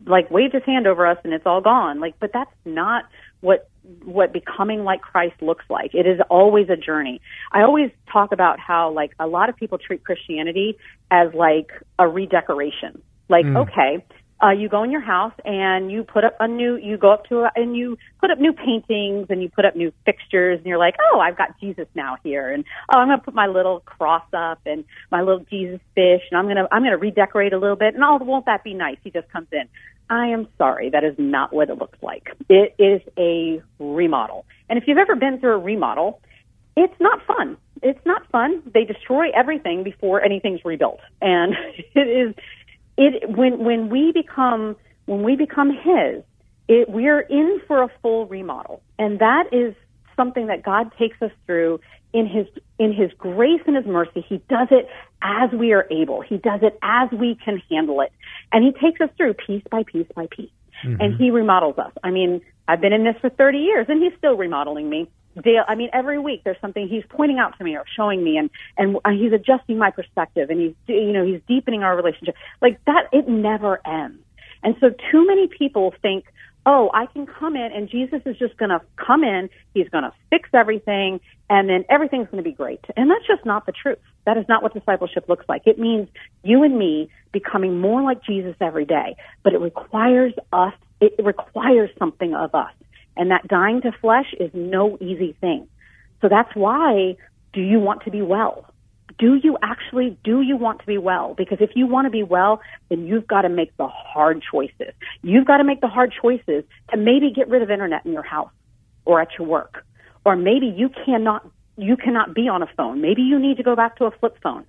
like 0.06 0.30
waved 0.30 0.54
his 0.54 0.64
hand 0.64 0.86
over 0.86 1.08
us 1.08 1.18
and 1.24 1.34
it's 1.34 1.48
all 1.48 1.62
gone? 1.62 2.00
Like, 2.00 2.20
but 2.20 2.32
that's 2.34 2.52
not 2.66 3.06
what 3.42 3.68
what 4.04 4.34
becoming 4.34 4.84
like 4.84 5.02
Christ 5.02 5.42
looks 5.42 5.66
like. 5.70 5.94
It 5.94 6.08
is 6.08 6.20
always 6.30 6.70
a 6.70 6.76
journey. 6.76 7.22
I 7.52 7.62
always 7.62 7.92
talk 8.12 8.32
about 8.32 8.60
how 8.60 8.92
like 8.92 9.12
a 9.20 9.28
lot 9.28 9.50
of 9.50 9.56
people 9.56 9.78
treat 9.78 10.04
Christianity 10.04 10.78
as 11.12 11.34
like 11.34 11.72
a 12.00 12.08
redecoration. 12.08 13.02
Like, 13.28 13.46
okay, 13.46 14.06
uh, 14.44 14.52
you 14.52 14.68
go 14.68 14.84
in 14.84 14.92
your 14.92 15.02
house 15.02 15.34
and 15.46 15.90
you 15.92 16.04
put 16.04 16.26
up 16.26 16.36
a 16.40 16.48
new, 16.48 16.76
you 16.76 16.98
go 16.98 17.12
up 17.12 17.26
to 17.26 17.40
a, 17.40 17.52
and 17.56 17.76
you 17.76 17.98
put 18.20 18.30
up 18.32 18.38
new 18.38 18.52
paintings 18.52 19.28
and 19.30 19.42
you 19.42 19.50
put 19.50 19.66
up 19.66 19.76
new 19.76 19.92
fixtures 20.06 20.58
and 20.58 20.66
you're 20.66 20.78
like, 20.78 20.96
oh, 21.12 21.20
I've 21.20 21.38
got 21.38 21.60
Jesus 21.60 21.88
now 21.96 22.18
here 22.24 22.52
and 22.52 22.66
oh, 22.94 23.00
I'm 23.00 23.08
going 23.08 23.18
to 23.18 23.24
put 23.24 23.34
my 23.34 23.48
little 23.48 23.80
cross 23.80 24.26
up 24.34 24.60
and 24.66 24.84
my 25.10 25.22
little 25.22 25.46
Jesus 25.50 25.80
fish 25.96 26.22
and 26.30 26.38
I'm 26.38 26.46
going 26.46 26.58
to, 26.58 26.68
I'm 26.72 26.82
going 26.82 26.92
to 26.92 26.98
redecorate 26.98 27.54
a 27.54 27.58
little 27.58 27.78
bit 27.78 27.96
and 27.96 28.04
oh, 28.04 28.18
won't 28.22 28.46
that 28.46 28.64
be 28.64 28.74
nice? 28.74 28.98
He 29.04 29.10
just 29.10 29.30
comes 29.32 29.48
in. 29.54 29.70
I 30.10 30.28
am 30.28 30.48
sorry, 30.58 30.90
that 30.92 31.04
is 31.04 31.16
not 31.18 31.54
what 31.54 31.70
it 31.70 31.78
looks 31.78 31.98
like. 32.02 32.30
It 32.50 32.76
is 32.78 33.02
a 33.18 33.62
remodel. 33.80 34.46
And 34.70 34.78
if 34.78 34.88
you've 34.88 34.98
ever 34.98 35.16
been 35.16 35.40
through 35.40 35.54
a 35.54 35.58
remodel, 35.58 36.22
it's 36.78 36.94
not 37.00 37.26
fun. 37.26 37.58
It's 37.82 38.04
not 38.06 38.30
fun. 38.32 38.62
They 38.74 38.84
destroy 38.84 39.30
everything 39.32 39.84
before 39.84 40.22
anything's 40.22 40.64
rebuilt. 40.64 41.00
And 41.22 41.56
it 41.96 42.08
is 42.08 42.36
it 42.98 43.30
when 43.30 43.64
when 43.64 43.90
we 43.90 44.12
become 44.12 44.76
when 45.06 45.24
we 45.24 45.36
become 45.36 45.70
his, 45.72 46.24
it 46.68 46.90
we're 46.90 47.22
in 47.22 47.62
for 47.68 47.84
a 47.84 47.90
full 48.02 48.28
remodel. 48.28 48.82
And 49.00 49.20
that 49.20 49.50
is 49.52 49.76
something 50.16 50.48
that 50.48 50.64
God 50.64 50.92
takes 50.98 51.22
us 51.22 51.32
through 51.46 51.80
in 52.14 52.28
his 52.28 52.48
in 52.80 52.94
his 52.94 53.12
grace 53.18 53.62
and 53.68 53.76
his 53.76 53.86
mercy. 53.86 54.26
He 54.28 54.38
does 54.50 54.70
it 54.72 54.88
as 55.22 55.52
we 55.52 55.74
are 55.74 55.88
able. 55.92 56.22
He 56.22 56.38
does 56.38 56.62
it 56.62 56.78
as 56.82 57.10
we 57.12 57.38
can 57.44 57.62
handle 57.70 58.02
it. 58.02 58.12
And 58.52 58.64
he 58.64 58.72
takes 58.72 59.02
us 59.02 59.10
through 59.18 59.34
piece 59.34 59.64
by 59.70 59.84
piece 59.84 60.08
by 60.16 60.28
piece. 60.30 60.52
And 60.84 61.18
he 61.18 61.32
remodels 61.32 61.78
us. 61.78 61.92
I 62.04 62.12
mean, 62.12 62.42
I've 62.68 62.82
been 62.82 62.94
in 62.94 63.04
this 63.04 63.16
for 63.22 63.30
30 63.30 63.58
years 63.60 63.86
and 63.90 64.04
he's 64.04 64.14
still 64.18 64.36
remodeling 64.36 64.90
me. 64.90 65.10
Dale, 65.44 65.64
I 65.68 65.76
mean, 65.76 65.90
every 65.92 66.18
week 66.18 66.44
there's 66.44 66.60
something 66.62 66.88
he's 66.88 67.04
pointing 67.10 67.40
out 67.40 67.58
to 67.58 67.64
me 67.64 67.76
or 67.76 67.84
showing 67.96 68.24
me, 68.24 68.38
and 68.38 68.50
and 68.78 68.98
uh, 69.04 69.10
he's 69.10 69.34
adjusting 69.34 69.78
my 69.78 69.92
perspective, 69.92 70.50
and 70.50 70.62
he's 70.62 70.74
you 70.88 71.12
know 71.12 71.26
he's 71.26 71.42
deepening 71.46 71.84
our 71.84 71.94
relationship. 71.96 72.36
Like 72.62 72.80
that, 72.86 73.10
it 73.12 73.28
never 73.28 73.82
ends. 73.86 74.24
And 74.64 74.76
so, 74.80 74.92
too 75.12 75.28
many 75.28 75.48
people 75.48 75.94
think, 76.02 76.26
oh, 76.66 76.90
I 76.94 77.06
can 77.06 77.28
come 77.28 77.56
in, 77.56 77.72
and 77.72 77.90
Jesus 77.90 78.22
is 78.26 78.38
just 78.38 78.58
going 78.58 78.70
to 78.70 78.82
come 78.98 79.24
in, 79.24 79.50
he's 79.74 79.88
going 79.90 80.04
to 80.04 80.14
fix 80.30 80.50
everything, 80.54 81.20
and 81.50 81.70
then 81.70 81.86
everything's 81.90 82.28
going 82.30 82.44
to 82.44 82.50
be 82.50 82.56
great. 82.56 82.82
And 82.98 83.10
that's 83.10 83.26
just 83.28 83.46
not 83.46 83.66
the 83.66 83.72
truth. 83.72 84.00
That 84.26 84.38
is 84.38 84.46
not 84.50 84.64
what 84.64 84.74
discipleship 84.74 85.30
looks 85.30 85.46
like. 85.48 85.62
It 85.66 85.78
means 85.78 86.10
you 86.44 86.64
and 86.64 86.78
me 86.78 87.10
becoming 87.32 87.80
more 87.80 88.02
like 88.02 88.24
Jesus 88.24 88.56
every 88.60 88.86
day, 88.86 89.16
but 89.44 89.54
it 89.54 89.60
requires 89.60 90.34
us. 90.52 90.74
It 91.02 91.14
requires 91.24 91.92
something 92.00 92.34
of 92.34 92.56
us. 92.56 92.72
And 93.16 93.32
that 93.32 93.48
dying 93.48 93.82
to 93.82 93.92
flesh 94.02 94.34
is 94.40 94.50
no 94.54 94.98
easy 95.00 95.36
thing. 95.40 95.68
So 96.22 96.30
that's 96.30 96.54
why 96.56 97.16
do 97.54 97.62
you 97.62 97.80
want 97.80 98.04
to 98.04 98.12
be 98.12 98.22
well? 98.22 98.74
Do 99.18 99.36
you 99.36 99.58
actually, 99.62 100.18
do 100.24 100.42
you 100.42 100.58
want 100.58 100.80
to 100.82 100.86
be 100.86 100.98
well? 100.98 101.34
Because 101.36 101.60
if 101.62 101.72
you 101.76 101.88
want 101.88 102.06
to 102.06 102.10
be 102.10 102.24
well, 102.24 102.62
then 102.90 103.06
you've 103.06 103.28
got 103.28 103.44
to 103.44 103.50
make 103.50 103.76
the 103.78 103.88
hard 103.88 104.44
choices. 104.52 104.94
You've 105.22 105.46
got 105.46 105.58
to 105.58 105.64
make 105.64 105.80
the 105.82 105.88
hard 105.88 106.14
choices 106.22 106.64
to 106.92 106.98
maybe 106.98 107.32
get 107.32 107.48
rid 107.48 107.62
of 107.62 107.72
internet 107.72 108.06
in 108.06 108.12
your 108.12 108.24
house 108.24 108.52
or 109.06 109.22
at 109.22 109.30
your 109.40 109.48
work. 109.48 109.86
Or 110.26 110.36
maybe 110.36 110.68
you 110.68 110.90
cannot, 111.06 111.48
you 111.78 111.96
cannot 111.96 112.34
be 112.34 112.50
on 112.50 112.62
a 112.62 112.68
phone. 112.76 113.02
Maybe 113.02 113.22
you 113.22 113.40
need 113.40 113.58
to 113.58 113.64
go 113.64 113.76
back 113.76 113.98
to 113.98 114.06
a 114.06 114.12
flip 114.12 114.38
phone. 114.44 114.66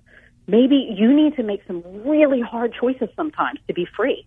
Maybe 0.47 0.95
you 0.97 1.13
need 1.13 1.35
to 1.35 1.43
make 1.43 1.61
some 1.67 1.83
really 2.05 2.39
hard 2.39 2.73
choices 2.79 3.09
sometimes 3.15 3.59
to 3.67 3.73
be 3.73 3.85
free. 3.97 4.25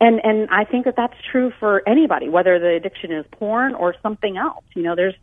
And 0.00 0.20
and 0.22 0.48
I 0.50 0.64
think 0.64 0.84
that 0.84 0.94
that's 0.96 1.16
true 1.32 1.52
for 1.58 1.82
anybody, 1.88 2.28
whether 2.28 2.58
the 2.60 2.76
addiction 2.76 3.10
is 3.10 3.26
porn 3.32 3.74
or 3.74 3.96
something 4.00 4.36
else. 4.36 4.62
You 4.76 4.82
know, 4.82 4.94
there's 4.94 5.16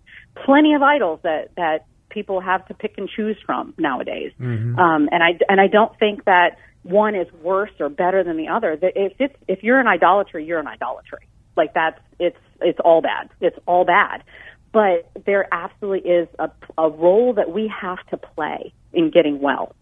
plenty 0.44 0.74
of 0.74 0.82
idols 0.82 1.22
that 1.24 1.52
that 1.56 1.86
people 2.16 2.42
have 2.42 2.66
to 2.70 2.74
pick 2.74 2.96
and 2.98 3.08
choose 3.08 3.38
from 3.46 3.76
nowadays. 3.78 4.32
Um, 4.80 5.10
and 5.12 5.22
I 5.22 5.38
and 5.48 5.62
I 5.62 5.68
don't 5.68 5.96
think 6.00 6.26
that 6.26 6.58
one 6.82 7.14
is 7.14 7.28
worse 7.44 7.72
or 7.80 7.90
better 7.90 8.24
than 8.24 8.38
the 8.38 8.48
other. 8.48 8.72
If 8.82 9.14
it's 9.20 9.36
if 9.48 9.62
you're 9.62 9.80
an 9.80 9.88
idolatry, 9.88 10.46
you're 10.46 10.60
an 10.60 10.68
idolatry. 10.68 11.28
Like 11.56 11.74
that's 11.76 12.00
it's 12.18 12.38
it's 12.62 12.80
all 12.84 13.02
bad. 13.02 13.30
It's 13.42 13.58
all 13.68 13.86
bad. 13.86 14.24
But 14.72 15.12
there 15.26 15.48
absolutely 15.54 16.10
is 16.10 16.28
a, 16.40 16.50
a 16.78 16.90
role 16.90 17.34
that 17.36 17.52
we 17.52 17.72
have 17.82 18.00
to 18.08 18.18
play 18.18 18.74
in 18.92 19.12
getting 19.12 19.40
well. 19.40 19.76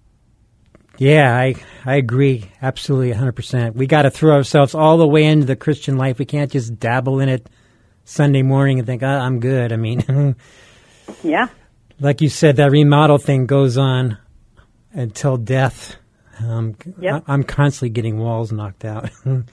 Yeah, 0.98 1.36
I 1.36 1.56
I 1.86 1.96
agree 1.96 2.52
absolutely 2.62 3.14
100%. 3.14 3.76
We 3.76 3.88
got 3.88 4.04
to 4.04 4.12
throw 4.12 4.34
ourselves 4.36 4.76
all 4.76 4.98
the 4.98 5.08
way 5.08 5.24
into 5.24 5.46
the 5.46 5.56
Christian 5.56 5.98
life. 5.98 6.20
We 6.20 6.26
can't 6.26 6.52
just 6.52 6.80
dabble 6.80 7.20
in 7.20 7.30
it 7.30 7.50
Sunday 8.06 8.42
morning 8.44 8.80
and 8.80 8.86
think, 8.86 9.02
oh, 9.02 9.08
I'm 9.08 9.40
good. 9.40 9.72
I 9.72 9.78
mean, 9.78 10.36
Yeah. 11.24 11.48
Like 12.00 12.22
you 12.22 12.30
said, 12.30 12.58
that 12.58 12.72
remodel 12.72 13.18
thing 13.18 13.46
goes 13.46 13.78
on 13.78 14.18
until 14.92 15.38
death. 15.38 15.96
Um, 16.40 16.76
Yep. 17.00 17.24
I, 17.28 17.34
am 17.34 17.44
constantly 17.44 17.90
getting 17.90 18.18
walls 18.18 18.52
knocked 18.52 18.86
out. 18.86 19.10
Let's 19.26 19.48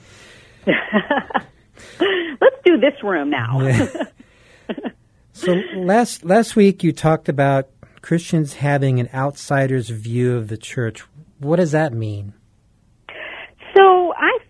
do 2.65 2.77
this 2.79 2.93
room 3.03 3.29
now. 3.29 3.59
so 5.33 5.53
last 5.75 6.25
last 6.25 6.55
week 6.55 6.83
you 6.83 6.91
talked 6.91 7.29
about 7.29 7.69
Christians 8.01 8.53
having 8.55 8.99
an 8.99 9.09
outsider's 9.13 9.89
view 9.89 10.35
of 10.35 10.47
the 10.47 10.57
church. 10.57 11.03
What 11.39 11.57
does 11.57 11.71
that 11.71 11.93
mean? 11.93 12.33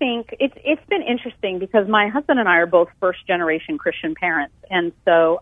Think 0.02 0.34
it's 0.40 0.56
it's 0.66 0.82
been 0.90 1.04
interesting 1.04 1.60
because 1.60 1.88
my 1.88 2.08
husband 2.08 2.40
and 2.40 2.50
I 2.50 2.56
are 2.56 2.66
both 2.66 2.88
first 3.00 3.20
generation 3.28 3.78
Christian 3.78 4.16
parents, 4.16 4.56
and 4.68 4.94
so 5.06 5.40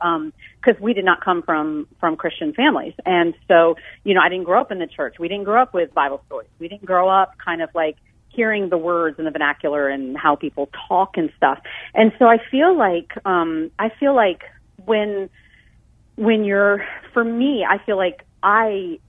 because 0.61 0.81
we 0.81 0.93
did 0.93 1.05
not 1.05 1.23
come 1.23 1.43
from 1.43 1.87
from 2.01 2.17
Christian 2.17 2.53
families, 2.53 2.93
and 3.05 3.33
so 3.47 3.77
you 4.03 4.13
know 4.13 4.19
I 4.19 4.27
didn't 4.27 4.43
grow 4.43 4.59
up 4.59 4.69
in 4.69 4.79
the 4.79 4.87
church. 4.87 5.15
We 5.17 5.29
didn't 5.29 5.45
grow 5.45 5.61
up 5.61 5.73
with 5.73 5.93
Bible 5.93 6.21
stories. 6.25 6.49
We 6.59 6.67
didn't 6.67 6.83
grow 6.83 7.07
up 7.07 7.37
kind 7.37 7.61
of 7.61 7.69
like 7.73 7.95
hearing 8.27 8.67
the 8.67 8.77
words 8.77 9.17
in 9.17 9.23
the 9.23 9.31
vernacular 9.31 9.87
and 9.87 10.17
how 10.17 10.35
people 10.35 10.69
talk 10.89 11.15
and 11.15 11.31
stuff. 11.37 11.59
And 11.93 12.11
so 12.19 12.25
I 12.25 12.39
feel 12.51 12.77
like 12.77 13.13
um, 13.23 13.71
I 13.79 13.87
feel 13.97 14.13
like 14.13 14.41
when 14.83 15.29
when 16.17 16.43
you're 16.43 16.83
for 17.13 17.23
me, 17.23 17.65
I 17.65 17.77
feel 17.85 17.95
like 17.95 18.25
I 18.43 18.99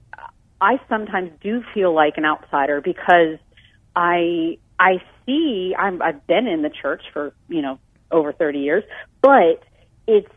I 0.61 0.79
sometimes 0.87 1.31
do 1.41 1.61
feel 1.73 1.93
like 1.93 2.13
an 2.15 2.23
outsider 2.23 2.79
because 2.79 3.37
I 3.97 4.57
I 4.79 5.01
see 5.25 5.75
I'm 5.77 6.01
I've 6.01 6.25
been 6.27 6.47
in 6.47 6.61
the 6.61 6.69
church 6.69 7.03
for, 7.13 7.33
you 7.47 7.61
know, 7.61 7.79
over 8.11 8.33
30 8.33 8.59
years, 8.59 8.83
but 9.21 9.63
it's 10.07 10.31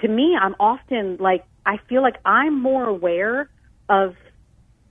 to 0.00 0.08
me 0.08 0.36
I'm 0.40 0.54
often 0.60 1.16
like 1.18 1.44
I 1.66 1.78
feel 1.88 2.02
like 2.02 2.16
I'm 2.24 2.60
more 2.60 2.84
aware 2.84 3.50
of 3.88 4.14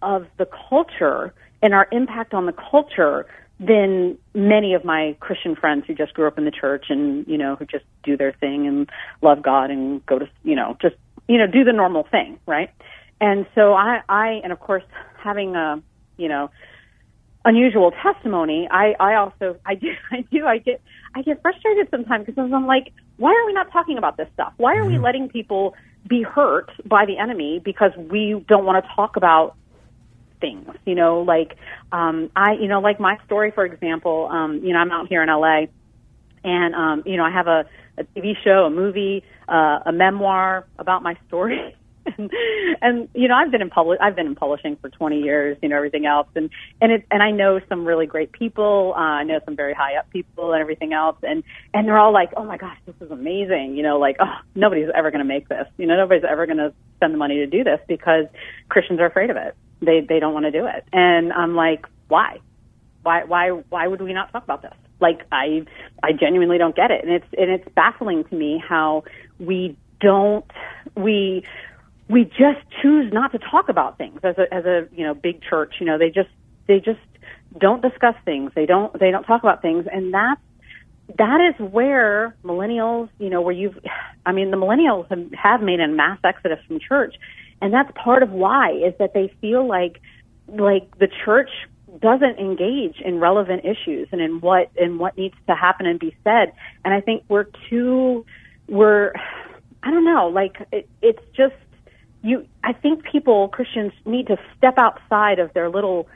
of 0.02 0.28
the 0.38 0.48
culture 0.70 1.34
and 1.62 1.74
our 1.74 1.88
impact 1.92 2.34
on 2.34 2.46
the 2.46 2.54
culture 2.54 3.26
than 3.60 4.18
many 4.36 4.76
of 4.76 4.86
my 4.86 5.16
Christian 5.20 5.56
friends 5.56 5.86
who 5.88 5.96
just 5.96 6.14
grew 6.14 6.28
up 6.28 6.38
in 6.38 6.46
the 6.46 6.52
church 6.52 6.86
and 6.90 7.26
you 7.28 7.38
know 7.38 7.56
who 7.56 7.66
just 7.66 7.86
do 8.04 8.16
their 8.16 8.32
thing 8.34 8.68
and 8.68 8.90
love 9.22 9.42
God 9.42 9.72
and 9.72 10.06
go 10.06 10.20
to 10.20 10.30
you 10.44 10.56
know 10.56 10.78
just 10.82 10.96
you 11.28 11.38
know 11.38 11.48
do 11.48 11.64
the 11.64 11.74
normal 11.74 12.04
thing 12.04 12.40
right? 12.46 12.70
And 13.20 13.48
so 13.56 13.74
I 13.74 14.02
I 14.08 14.42
and 14.44 14.52
of 14.52 14.60
course 14.60 14.84
having 15.18 15.56
a 15.56 15.82
you 16.18 16.30
know 16.30 16.52
unusual 17.48 17.92
testimony 18.04 18.68
I 18.70 18.94
I 19.00 19.16
also 19.16 19.58
I 19.66 19.76
do 19.76 19.88
I 20.12 20.26
do 20.32 20.46
I 20.46 20.58
get 20.58 20.82
I 21.16 21.22
get 21.22 21.42
frustrated 21.42 21.88
sometimes 21.90 22.26
because 22.26 22.52
I'm 22.54 22.68
like 22.68 22.92
why 23.18 23.32
are 23.32 23.46
we 23.48 23.54
not 23.54 23.72
talking 23.72 23.98
about 23.98 24.18
this 24.18 24.28
stuff? 24.34 24.54
Why 24.58 24.76
are 24.78 24.86
we 24.86 25.00
letting 25.00 25.30
people 25.30 25.74
be 26.08 26.22
hurt 26.22 26.70
by 26.86 27.06
the 27.06 27.18
enemy 27.18 27.60
because 27.64 27.92
we 27.98 28.44
don't 28.48 28.66
want 28.66 28.84
to 28.84 28.90
talk 28.96 29.16
about 29.16 29.56
things 30.40 30.68
you 30.86 30.94
know 30.94 31.22
like 31.22 31.58
um 31.92 32.30
i 32.36 32.54
you 32.54 32.68
know 32.68 32.80
like 32.80 33.00
my 33.00 33.18
story 33.26 33.52
for 33.52 33.66
example 33.66 34.30
um 34.32 34.62
you 34.64 34.72
know 34.72 34.78
i'm 34.80 34.92
out 34.92 35.08
here 35.08 35.24
in 35.24 35.30
la 35.30 35.66
and 36.44 36.76
um 36.76 37.02
you 37.08 37.18
know 37.18 37.24
i 37.24 37.32
have 37.32 37.48
a 37.48 37.66
a 37.98 38.04
tv 38.16 38.34
show 38.44 38.66
a 38.66 38.70
movie 38.70 39.24
uh 39.50 39.80
a 39.88 39.92
memoir 39.92 40.68
about 40.78 41.02
my 41.02 41.16
story 41.28 41.76
and, 42.18 42.32
and 42.82 43.10
you 43.14 43.28
know 43.28 43.36
i've 43.36 43.52
been 43.52 43.62
in 43.62 43.70
public 43.70 44.00
i've 44.02 44.16
been 44.16 44.28
in 44.28 44.36
publishing 44.36 44.76
for 44.78 44.90
20 44.90 45.22
years 45.22 45.58
you 45.62 45.70
know 45.70 45.76
everything 45.76 46.06
else. 46.06 46.28
And 46.36 46.50
and 46.82 46.92
it 46.92 47.06
and 47.12 47.22
i 47.22 47.32
know 47.32 47.60
some 47.70 47.86
really 47.86 48.06
great 48.06 48.32
people 48.32 48.94
uh 48.96 49.00
i 49.00 49.24
know 49.24 49.40
some 49.46 49.56
very 49.56 49.74
high 49.74 49.96
up 49.96 50.10
people 50.12 50.54
and 50.54 50.62
everything 50.62 50.94
else. 50.94 51.18
And 51.24 51.44
and 51.74 51.88
they're 51.88 51.98
all 51.98 52.14
like 52.14 52.32
oh 52.38 52.44
my 52.44 52.58
gosh 52.58 52.78
this 52.86 52.96
is 53.02 53.12
amazing. 53.12 53.76
You 53.76 53.84
know 53.84 54.00
like 54.00 54.18
oh 54.20 54.34
nobody's 54.56 54.90
ever 54.96 55.12
going 55.12 55.20
to 55.20 55.26
make 55.26 55.48
this. 55.50 55.68
You 55.78 55.88
know 55.88 55.98
nobody's 55.98 56.24
ever 56.24 56.46
going 56.46 56.58
to 56.58 56.74
spend 56.96 57.14
the 57.14 57.18
money 57.18 57.36
to 57.36 57.48
do 57.48 57.64
this 57.64 57.80
because 57.88 58.26
christians 58.70 59.00
are 59.00 59.06
afraid 59.06 59.30
of 59.30 59.38
it. 59.38 59.56
They 59.82 60.02
they 60.02 60.20
don't 60.20 60.34
want 60.34 60.46
to 60.46 60.52
do 60.52 60.66
it. 60.66 60.86
And 60.94 61.34
i'm 61.34 61.56
like 61.56 61.86
why? 62.08 62.40
Why 63.04 63.24
why 63.24 63.50
why 63.50 63.88
would 63.88 64.02
we 64.02 64.14
not 64.14 64.32
talk 64.32 64.44
about 64.44 64.62
this? 64.62 64.74
Like 65.00 65.22
i 65.32 65.66
i 66.04 66.12
genuinely 66.14 66.58
don't 66.58 66.76
get 66.76 66.92
it. 66.92 67.04
And 67.04 67.14
it's 67.14 67.28
and 67.38 67.50
it's 67.50 67.68
baffling 67.76 68.24
to 68.26 68.36
me 68.36 68.64
how 68.66 69.04
we 69.40 69.78
don't 70.00 70.46
we 70.96 71.44
we 72.10 72.24
just 72.24 72.60
choose 72.82 73.12
not 73.12 73.32
to 73.34 73.40
talk 73.40 73.70
about 73.70 73.98
things. 73.98 74.20
As 74.24 74.38
a 74.38 74.54
as 74.54 74.66
a 74.66 74.88
you 74.92 75.06
know 75.06 75.14
big 75.14 75.42
church 75.42 75.76
you 75.80 75.86
know 75.86 75.98
they 75.98 76.10
just 76.10 76.30
they 76.68 76.80
just 76.80 77.00
don't 77.58 77.82
discuss 77.82 78.16
things. 78.26 78.52
They 78.56 78.66
don't 78.66 78.98
they 79.00 79.12
don't 79.12 79.24
talk 79.24 79.44
about 79.44 79.62
things. 79.62 79.86
And 79.92 80.14
that's 80.14 80.42
that 81.18 81.40
is 81.42 81.72
where 81.72 82.36
millennials 82.44 83.10
you 83.20 83.30
know 83.30 83.42
where 83.42 83.54
you've 83.54 83.78
i 84.26 84.34
mean 84.34 84.52
the 84.52 84.58
millennials 84.58 85.08
have, 85.10 85.32
have 85.32 85.62
made 85.62 85.80
a 85.80 85.88
mass 85.88 86.20
exodus 86.24 86.60
from 86.68 86.80
church. 86.80 87.16
And 87.62 87.74
that's 87.74 87.90
part 87.96 88.24
of 88.24 88.32
why 88.32 88.72
is 88.72 88.94
that 89.00 89.14
they 89.14 89.34
feel 89.42 89.68
like 89.68 90.02
like 90.48 90.98
the 91.00 91.08
church 91.26 91.50
doesn't 92.00 92.38
engage 92.38 93.02
in 93.04 93.20
relevant 93.20 93.66
issues 93.66 94.08
and 94.12 94.22
in 94.22 94.40
what 94.40 94.70
in 94.76 94.98
what 94.98 95.18
needs 95.18 95.36
to 95.48 95.56
happen 95.56 95.86
and 95.86 96.00
be 96.00 96.16
said. 96.24 96.54
And 96.86 96.94
i 96.94 97.02
think 97.02 97.24
we're 97.28 97.48
too 97.70 98.26
we're 98.68 99.14
i 99.84 99.92
don't 99.92 100.06
know 100.06 100.28
like 100.28 100.58
it, 100.72 100.90
it's 101.02 101.24
just 101.36 101.56
you 102.28 102.46
i 102.64 102.74
think 102.74 103.04
people 103.04 103.48
christians 103.50 103.92
need 104.06 104.28
to 104.28 104.38
step 104.58 104.76
outside 104.78 105.40
of 105.40 105.54
their 105.54 105.70
little 105.70 106.08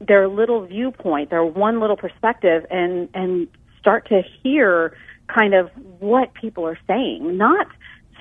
their 0.00 0.28
little 0.28 0.64
viewpoint 0.66 1.30
their 1.30 1.44
one 1.44 1.80
little 1.80 1.96
perspective 1.96 2.64
and 2.70 3.08
and 3.14 3.48
start 3.80 4.08
to 4.08 4.22
hear 4.42 4.96
kind 5.26 5.54
of 5.54 5.70
what 5.98 6.32
people 6.34 6.66
are 6.66 6.78
saying 6.86 7.36
not 7.36 7.66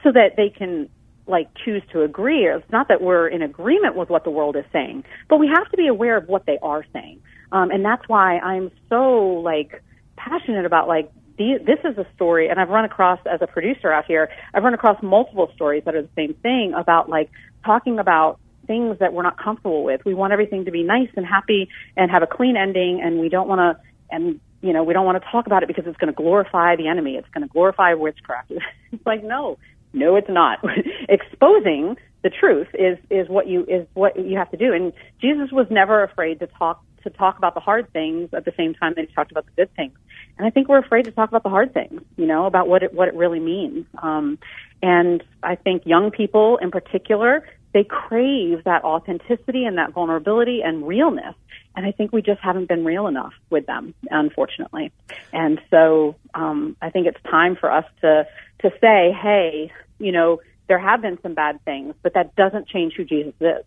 so 0.04 0.12
that 0.12 0.36
they 0.36 0.50
can 0.50 0.90
like 1.28 1.50
choose 1.66 1.84
to 1.92 2.04
agree. 2.04 2.46
It's 2.46 2.70
not 2.72 2.88
that 2.88 3.02
we're 3.02 3.28
in 3.28 3.42
agreement 3.42 3.96
with 3.96 4.10
what 4.10 4.24
the 4.24 4.30
world 4.30 4.56
is 4.56 4.66
saying, 4.72 5.04
but 5.30 5.38
we 5.38 5.48
have 5.48 5.70
to 5.72 5.78
be 5.78 5.88
aware 5.88 6.18
of 6.18 6.28
what 6.28 6.46
they 6.46 6.58
are 6.62 6.86
saying. 6.94 7.22
Um, 7.52 7.70
and 7.72 7.84
that's 7.84 8.08
why 8.08 8.40
I'm 8.40 8.72
so 8.90 9.42
like 9.44 9.84
passionate 10.16 10.66
about 10.66 10.88
like 10.88 11.12
the, 11.38 11.60
this 11.64 11.80
is 11.84 11.98
a 11.98 12.06
story, 12.16 12.50
and 12.50 12.60
I've 12.60 12.70
run 12.70 12.86
across 12.86 13.20
as 13.26 13.42
a 13.42 13.48
producer 13.48 13.92
out 13.92 14.06
here, 14.06 14.30
I've 14.54 14.64
run 14.64 14.74
across 14.74 15.02
multiple 15.04 15.52
stories 15.56 15.84
that 15.86 15.96
are 15.96 16.02
the 16.02 16.10
same 16.16 16.34
thing 16.34 16.74
about 16.74 17.10
like 17.10 17.30
talking 17.66 18.00
about 18.00 18.40
things 18.66 19.00
that 19.00 19.14
we're 19.14 19.24
not 19.24 19.42
comfortable 19.42 19.84
with. 19.84 20.04
We 20.06 20.14
want 20.14 20.34
everything 20.34 20.66
to 20.66 20.72
be 20.72 20.84
nice 20.84 21.10
and 21.16 21.26
happy 21.26 21.70
and 21.96 22.12
have 22.12 22.24
a 22.24 22.28
clean 22.28 22.58
ending, 22.58 23.02
and 23.02 23.20
we 23.20 23.30
don't 23.30 23.48
want 23.48 23.60
to 23.60 23.84
and 24.10 24.40
you 24.62 24.74
know 24.74 24.84
we 24.84 24.94
don't 24.94 25.06
want 25.06 25.22
to 25.22 25.30
talk 25.32 25.46
about 25.48 25.64
it 25.64 25.68
because 25.68 25.86
it's 25.86 25.98
going 25.98 26.14
to 26.14 26.16
glorify 26.16 26.76
the 26.76 26.88
enemy. 26.88 27.16
It's 27.16 27.30
going 27.34 27.48
to 27.48 27.52
glorify 27.52 27.94
witchcraft. 27.94 28.52
it's 28.92 29.06
like 29.06 29.24
no, 29.24 29.58
no, 29.94 30.16
it's 30.16 30.30
not. 30.30 30.60
Exposing 31.10 31.98
the 32.24 32.30
truth 32.30 32.68
is 32.74 32.98
is 33.10 33.30
what 33.30 33.48
you 33.48 33.64
is 33.66 33.88
what 33.94 34.18
you 34.20 34.38
have 34.38 34.52
to 34.52 34.58
do. 34.58 34.74
And 34.74 34.94
Jesus 35.22 35.52
was 35.52 35.68
never 35.70 36.04
afraid 36.04 36.40
to 36.40 36.48
talk 36.48 36.84
to 37.04 37.10
talk 37.10 37.38
about 37.38 37.54
the 37.54 37.60
hard 37.60 37.92
things 37.94 38.30
at 38.34 38.46
the 38.46 38.54
same 38.58 38.74
time 38.74 38.94
that 38.96 39.08
he 39.08 39.14
talked 39.14 39.32
about 39.32 39.46
the 39.46 39.52
good 39.56 39.74
things. 39.76 39.94
And 40.38 40.46
I 40.46 40.50
think 40.50 40.68
we're 40.68 40.80
afraid 40.80 41.06
to 41.06 41.12
talk 41.12 41.30
about 41.30 41.44
the 41.44 41.50
hard 41.50 41.74
things, 41.74 42.02
you 42.16 42.26
know, 42.26 42.46
about 42.46 42.68
what 42.68 42.84
it 42.84 42.94
what 42.94 43.08
it 43.08 43.16
really 43.16 43.40
means. 43.40 43.86
Um, 44.02 44.38
and 44.82 45.24
I 45.42 45.56
think 45.56 45.86
young 45.86 46.12
people 46.12 46.58
in 46.58 46.72
particular, 46.72 47.48
they 47.74 47.84
crave 47.84 48.64
that 48.66 48.84
authenticity 48.84 49.66
and 49.66 49.78
that 49.78 49.94
vulnerability 49.94 50.62
and 50.64 50.88
realness. 50.88 51.36
And 51.76 51.86
I 51.86 51.92
think 51.92 52.12
we 52.12 52.22
just 52.22 52.42
haven't 52.42 52.68
been 52.68 52.84
real 52.84 53.08
enough 53.08 53.34
with 53.50 53.68
them, 53.68 53.94
unfortunately. 54.10 54.92
And 55.32 55.62
so 55.70 56.16
um, 56.34 56.76
I 56.82 56.90
think 56.90 57.08
it's 57.08 57.22
time 57.30 57.56
for 57.56 57.72
us 57.72 57.86
to 58.02 58.28
to 58.62 58.72
say, 58.82 59.12
hey, 59.12 59.72
you 60.00 60.12
know, 60.12 60.42
there 60.68 60.80
have 60.80 61.02
been 61.02 61.20
some 61.22 61.34
bad 61.34 61.64
things, 61.66 61.94
but 62.02 62.14
that 62.16 62.36
doesn't 62.36 62.68
change 62.68 62.94
who 62.94 63.04
Jesus 63.04 63.34
is. 63.40 63.64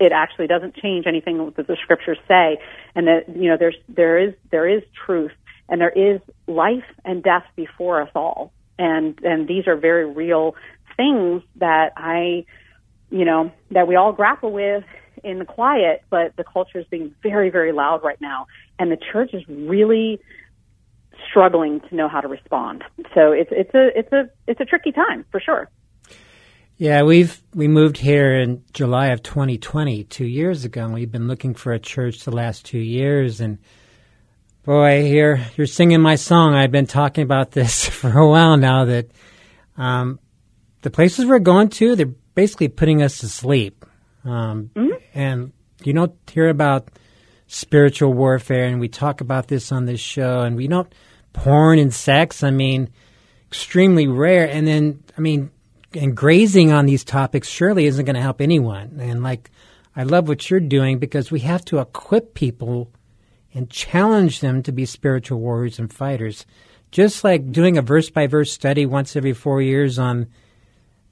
It 0.00 0.10
actually 0.10 0.48
doesn't 0.48 0.74
change 0.76 1.06
anything 1.06 1.52
that 1.56 1.66
the 1.66 1.76
scriptures 1.82 2.18
say, 2.26 2.58
and 2.94 3.06
that 3.06 3.28
you 3.36 3.48
know, 3.48 3.56
there's 3.56 3.76
there 3.88 4.18
is 4.18 4.34
there 4.50 4.68
is 4.68 4.82
truth, 5.06 5.32
and 5.68 5.80
there 5.80 5.90
is 5.90 6.20
life 6.46 6.84
and 7.04 7.22
death 7.22 7.44
before 7.56 8.02
us 8.02 8.10
all, 8.14 8.52
and 8.78 9.18
and 9.22 9.48
these 9.48 9.66
are 9.66 9.76
very 9.76 10.06
real 10.06 10.54
things 10.96 11.42
that 11.56 11.92
I, 11.96 12.44
you 13.10 13.24
know, 13.24 13.52
that 13.70 13.86
we 13.88 13.96
all 13.96 14.12
grapple 14.12 14.52
with 14.52 14.84
in 15.24 15.38
the 15.38 15.44
quiet, 15.44 16.02
but 16.10 16.36
the 16.36 16.44
culture 16.44 16.78
is 16.78 16.86
being 16.90 17.14
very 17.22 17.50
very 17.50 17.72
loud 17.72 18.02
right 18.02 18.20
now, 18.20 18.46
and 18.78 18.90
the 18.90 18.98
church 19.12 19.32
is 19.32 19.42
really 19.48 20.20
struggling 21.28 21.80
to 21.88 21.94
know 21.94 22.08
how 22.08 22.20
to 22.20 22.28
respond. 22.28 22.84
So 23.14 23.32
it's 23.32 23.50
it's 23.52 23.74
a 23.74 23.98
it's 23.98 24.12
a 24.12 24.30
it's 24.46 24.60
a 24.60 24.64
tricky 24.64 24.92
time 24.92 25.24
for 25.30 25.40
sure. 25.40 25.70
Yeah, 26.76 27.02
we've 27.02 27.40
we 27.54 27.68
moved 27.68 27.98
here 27.98 28.34
in 28.40 28.64
July 28.72 29.08
of 29.08 29.22
2020, 29.22 30.04
two 30.04 30.26
years 30.26 30.64
ago, 30.64 30.84
and 30.84 30.94
we've 30.94 31.12
been 31.12 31.28
looking 31.28 31.54
for 31.54 31.72
a 31.72 31.78
church 31.78 32.24
the 32.24 32.32
last 32.32 32.64
two 32.64 32.80
years. 32.80 33.40
And 33.40 33.58
boy, 34.64 35.02
here 35.02 35.44
you're 35.56 35.66
singing 35.66 36.00
my 36.00 36.16
song. 36.16 36.54
I've 36.54 36.70
been 36.70 36.86
talking 36.86 37.22
about 37.22 37.50
this 37.50 37.84
for 37.88 38.18
a 38.18 38.28
while 38.28 38.56
now. 38.56 38.84
That 38.84 39.10
um, 39.76 40.18
the 40.82 40.90
places 40.90 41.26
we're 41.26 41.38
going 41.38 41.68
to, 41.70 41.96
they're 41.96 42.06
basically 42.06 42.68
putting 42.68 43.02
us 43.02 43.18
to 43.18 43.28
sleep. 43.28 43.84
Um, 44.24 44.70
mm-hmm. 44.74 44.96
And 45.14 45.52
you 45.84 45.92
don't 45.92 46.14
hear 46.30 46.48
about 46.48 46.88
spiritual 47.46 48.12
warfare, 48.14 48.64
and 48.64 48.80
we 48.80 48.88
talk 48.88 49.20
about 49.20 49.48
this 49.48 49.72
on 49.72 49.84
this 49.84 50.00
show, 50.00 50.40
and 50.40 50.56
we 50.56 50.68
don't 50.68 50.92
porn 51.32 51.78
and 51.78 51.92
sex. 51.92 52.42
I 52.42 52.50
mean, 52.50 52.88
extremely 53.48 54.06
rare. 54.06 54.48
And 54.48 54.66
then, 54.66 55.02
I 55.16 55.20
mean, 55.20 55.50
and 55.94 56.16
grazing 56.16 56.72
on 56.72 56.86
these 56.86 57.04
topics 57.04 57.48
surely 57.48 57.86
isn't 57.86 58.04
going 58.04 58.14
to 58.14 58.22
help 58.22 58.40
anyone. 58.40 58.98
And 59.00 59.22
like, 59.22 59.50
I 59.94 60.04
love 60.04 60.28
what 60.28 60.48
you're 60.48 60.60
doing 60.60 60.98
because 60.98 61.30
we 61.30 61.40
have 61.40 61.64
to 61.66 61.78
equip 61.78 62.32
people 62.32 62.90
and 63.54 63.70
challenge 63.70 64.40
them 64.40 64.62
to 64.62 64.72
be 64.72 64.84
spiritual 64.84 65.40
warriors 65.40 65.78
and 65.78 65.92
fighters. 65.92 66.46
Just 66.90 67.24
like 67.24 67.52
doing 67.52 67.78
a 67.78 67.82
verse 67.82 68.10
by 68.10 68.26
verse 68.26 68.52
study 68.52 68.86
once 68.86 69.16
every 69.16 69.32
four 69.32 69.62
years 69.62 69.98
on 69.98 70.28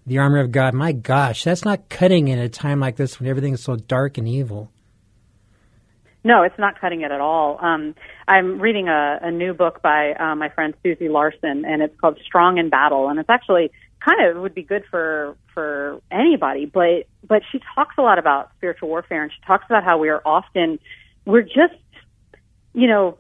the 0.07 0.19
armor 0.19 0.39
of 0.39 0.53
God. 0.53 0.75
My 0.75 0.93
gosh, 0.93 1.45
that's 1.45 1.65
not 1.65 1.89
cutting 1.89 2.29
in 2.29 2.39
a 2.39 2.49
time 2.49 2.81
like 2.81 2.97
this 2.97 3.19
when 3.19 3.29
everything 3.29 3.55
is 3.55 3.63
so 3.63 3.77
dark 3.77 4.19
and 4.19 4.29
evil. 4.29 4.71
No, 6.23 6.43
it's 6.43 6.59
not 6.59 6.79
cutting 6.79 7.01
it 7.01 7.11
at 7.11 7.21
all. 7.21 7.59
Um, 7.65 7.95
I'm 8.29 8.61
reading 8.61 8.89
a, 8.89 9.19
a 9.23 9.31
new 9.31 9.55
book 9.55 9.81
by 9.81 10.13
uh, 10.13 10.35
my 10.35 10.51
friend 10.51 10.75
Susie 10.83 11.09
Larson, 11.09 11.65
and 11.65 11.81
it's 11.81 11.99
called 11.99 12.19
Strong 12.25 12.59
in 12.59 12.69
Battle, 12.69 13.09
and 13.09 13.19
it's 13.19 13.31
actually 13.31 13.71
kind 14.01 14.27
of 14.27 14.43
would 14.43 14.55
be 14.55 14.63
good 14.63 14.85
for 14.91 15.37
for 15.55 16.01
anybody. 16.11 16.67
But 16.67 17.07
but 17.27 17.43
she 17.51 17.61
talks 17.75 17.95
a 17.97 18.03
lot 18.03 18.19
about 18.19 18.51
spiritual 18.59 18.91
warfare, 18.91 19.23
and 19.23 19.33
she 19.33 19.41
talks 19.47 19.65
about 19.65 19.83
how 19.83 19.97
we 19.97 20.11
are 20.11 20.21
often 20.27 20.79
we're 21.25 21.43
just 21.43 21.75
you 22.73 22.87
know 22.87 23.19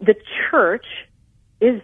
the 0.00 0.14
church 0.50 0.86
is 1.60 1.80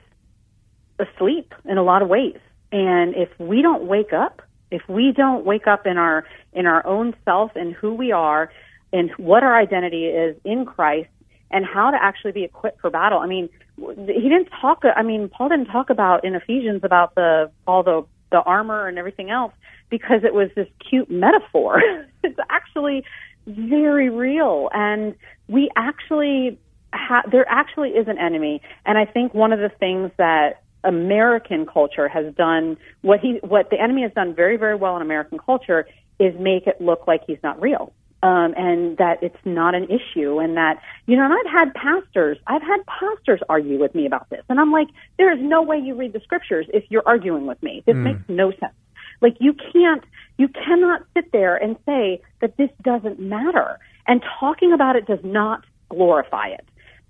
asleep 0.99 1.55
in 1.65 1.79
a 1.79 1.83
lot 1.83 2.03
of 2.03 2.09
ways, 2.09 2.39
and 2.73 3.15
if 3.15 3.29
we 3.39 3.63
don't 3.63 3.87
wake 3.87 4.13
up 4.13 4.43
if 4.71 4.83
we 4.89 5.13
don't 5.13 5.45
wake 5.45 5.67
up 5.67 5.87
in 5.87 5.97
our 5.97 6.25
in 6.53 6.67
our 6.67 6.87
own 6.87 7.15
self 7.25 7.53
and 7.55 7.75
who 7.75 7.95
we 7.95 8.13
are 8.13 8.51
and 8.93 9.11
what 9.17 9.43
our 9.43 9.59
identity 9.59 10.07
is 10.07 10.37
in 10.45 10.65
Christ 10.65 11.09
and 11.51 11.65
how 11.65 11.91
to 11.91 11.99
actually 12.01 12.33
be 12.33 12.45
equipped 12.45 12.81
for 12.81 12.91
battle. 12.91 13.19
I 13.19 13.27
mean, 13.27 13.49
he 13.77 14.29
didn't 14.29 14.49
talk. 14.61 14.83
I 14.85 15.03
mean, 15.03 15.29
Paul 15.29 15.51
didn't 15.51 15.67
talk 15.67 15.91
about 15.91 16.25
in 16.25 16.35
Ephesians 16.35 16.83
about 16.83 17.15
the 17.15 17.51
all 17.67 17.83
the 17.83 18.05
the 18.33 18.41
armor 18.41 18.89
and 18.89 18.99
everything 18.99 19.31
else 19.31 19.53
because 19.89 20.25
it 20.25 20.35
was 20.35 20.51
this 20.57 20.69
cute 20.89 21.11
metaphor. 21.11 21.81
it's 22.25 22.39
actually 22.51 23.05
very 23.47 24.11
real, 24.11 24.69
and 24.73 25.15
we 25.47 25.71
actually 25.77 26.59
ha- 26.97 27.23
there 27.31 27.47
actually 27.49 27.91
is 27.91 28.09
an 28.09 28.19
enemy. 28.19 28.61
And 28.85 28.99
I 28.99 29.05
think 29.05 29.35
one 29.35 29.53
of 29.53 29.59
the 29.59 29.69
things 29.69 30.11
that 30.17 30.63
American 30.85 31.67
culture 31.67 32.09
has 32.09 32.33
done 32.35 32.77
what 33.03 33.21
he 33.21 33.39
what 33.43 33.71
the 33.71 33.81
enemy 33.81 34.03
has 34.03 34.13
done 34.13 34.35
very 34.35 34.57
very 34.57 34.77
well 34.77 34.97
in 34.97 35.03
American 35.03 35.39
culture 35.39 35.87
is 36.19 36.35
make 36.39 36.67
it 36.67 36.81
look 36.81 37.07
like 37.07 37.23
he's 37.27 37.43
not 37.43 37.61
real. 37.61 37.93
Um, 38.23 38.55
and 38.57 38.97
that 38.97 39.23
it's 39.23 39.37
not 39.45 39.75
an 39.75 39.85
issue, 39.85 40.39
and 40.39 40.57
that 40.57 40.81
you 41.07 41.17
know, 41.17 41.25
and 41.25 41.35
I've 41.35 41.53
had 41.53 41.75
pastors, 41.75 42.39
I've 42.47 42.63
had 42.63 42.79
pastors 42.87 43.41
argue 43.49 43.79
with 43.79 43.95
me 43.95 44.07
about 44.07 44.31
this, 44.31 44.43
and 44.49 44.59
I'm 44.59 44.73
like, 44.73 44.89
there 45.19 45.33
is 45.33 45.39
no 45.41 45.63
way 45.63 45.79
you 45.79 45.95
read 45.95 46.15
the 46.15 46.21
scriptures 46.21 46.67
if 46.73 46.85
you're 46.89 47.07
arguing 47.07 47.47
with 47.47 47.63
me. 47.63 47.83
This 47.87 47.95
makes 47.95 48.21
no 48.29 48.51
sense. 48.53 48.73
Like 49.21 49.37
you 49.39 49.53
can't, 49.53 50.03
you 50.39 50.49
cannot 50.49 51.03
sit 51.15 51.31
there 51.31 51.57
and 51.57 51.77
say 51.85 52.23
that 52.41 52.57
this 52.57 52.71
doesn't 52.83 53.21
matter, 53.21 53.79
and 54.07 54.23
talking 54.41 54.73
about 54.73 54.97
it 54.97 55.07
does 55.07 55.23
not 55.23 55.65
glorify 55.91 56.49
it. 56.49 56.67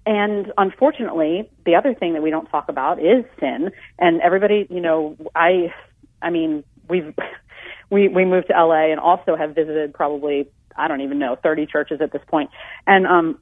And 0.06 0.52
unfortunately, 0.56 1.50
the 1.64 1.74
other 1.74 1.92
thing 1.92 2.14
that 2.14 2.22
we 2.22 2.30
don't 2.30 2.46
talk 2.46 2.68
about 2.68 3.00
is 3.00 3.24
sin. 3.40 3.72
And 3.98 4.20
everybody, 4.20 4.66
you 4.70 4.80
know, 4.80 5.16
I, 5.34 5.74
I 6.22 6.30
mean, 6.30 6.62
we've, 6.88 7.12
we, 7.90 8.06
we 8.08 8.24
moved 8.24 8.46
to 8.46 8.54
LA 8.54 8.92
and 8.92 9.00
also 9.00 9.36
have 9.36 9.54
visited 9.54 9.92
probably, 9.92 10.48
I 10.76 10.86
don't 10.86 11.00
even 11.00 11.18
know, 11.18 11.36
30 11.42 11.66
churches 11.66 12.00
at 12.00 12.12
this 12.12 12.22
point. 12.28 12.50
And, 12.86 13.06
um, 13.06 13.40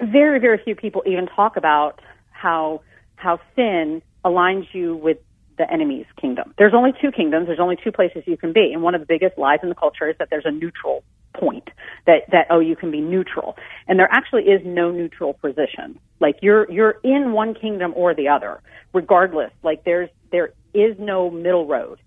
very, 0.00 0.38
very 0.38 0.60
few 0.64 0.74
people 0.74 1.02
even 1.06 1.26
talk 1.26 1.56
about 1.56 2.00
how, 2.30 2.82
how 3.16 3.40
sin 3.56 4.00
aligns 4.24 4.66
you 4.72 4.96
with 4.96 5.18
the 5.58 5.70
enemy's 5.70 6.06
kingdom. 6.20 6.54
There's 6.56 6.72
only 6.72 6.92
two 7.02 7.10
kingdoms. 7.10 7.48
There's 7.48 7.60
only 7.60 7.76
two 7.82 7.92
places 7.92 8.22
you 8.26 8.36
can 8.36 8.52
be. 8.52 8.72
And 8.72 8.82
one 8.82 8.94
of 8.94 9.00
the 9.00 9.06
biggest 9.06 9.36
lies 9.36 9.58
in 9.62 9.68
the 9.68 9.74
culture 9.74 10.08
is 10.08 10.16
that 10.18 10.28
there's 10.30 10.46
a 10.46 10.52
neutral 10.52 11.02
point 11.38 11.68
that, 12.06 12.22
that, 12.32 12.46
oh, 12.50 12.60
you 12.60 12.76
can 12.76 12.90
be 12.90 13.00
neutral. 13.00 13.56
And 13.86 13.98
there 13.98 14.08
actually 14.10 14.44
is 14.44 14.62
no 14.64 14.90
neutral 14.90 15.34
position. 15.34 15.98
Like 16.20 16.36
you're, 16.42 16.70
you're 16.70 16.98
in 17.04 17.32
one 17.32 17.54
kingdom 17.54 17.92
or 17.96 18.14
the 18.14 18.28
other, 18.28 18.60
regardless. 18.92 19.52
Like 19.62 19.84
there's, 19.84 20.10
there 20.32 20.52
is 20.74 20.96
no 20.98 21.30
middle 21.30 21.66
road. 21.66 21.98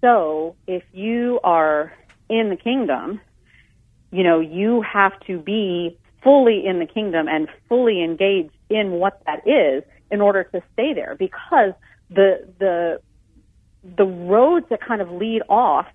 So 0.00 0.56
if 0.66 0.84
you 0.92 1.40
are 1.42 1.92
in 2.28 2.50
the 2.50 2.56
kingdom, 2.56 3.20
you 4.10 4.22
know, 4.22 4.40
you 4.40 4.82
have 4.82 5.18
to 5.26 5.38
be 5.38 5.98
fully 6.22 6.66
in 6.66 6.78
the 6.78 6.86
kingdom 6.86 7.28
and 7.28 7.48
fully 7.68 8.02
engaged 8.02 8.54
in 8.70 8.92
what 8.92 9.22
that 9.26 9.46
is 9.46 9.84
in 10.10 10.20
order 10.20 10.44
to 10.44 10.62
stay 10.72 10.94
there 10.94 11.14
because 11.18 11.72
the 12.10 12.48
the 12.58 13.00
the 13.96 14.04
roads 14.04 14.66
that 14.70 14.80
kind 14.80 15.00
of 15.00 15.10
lead 15.10 15.42
off 15.48 15.86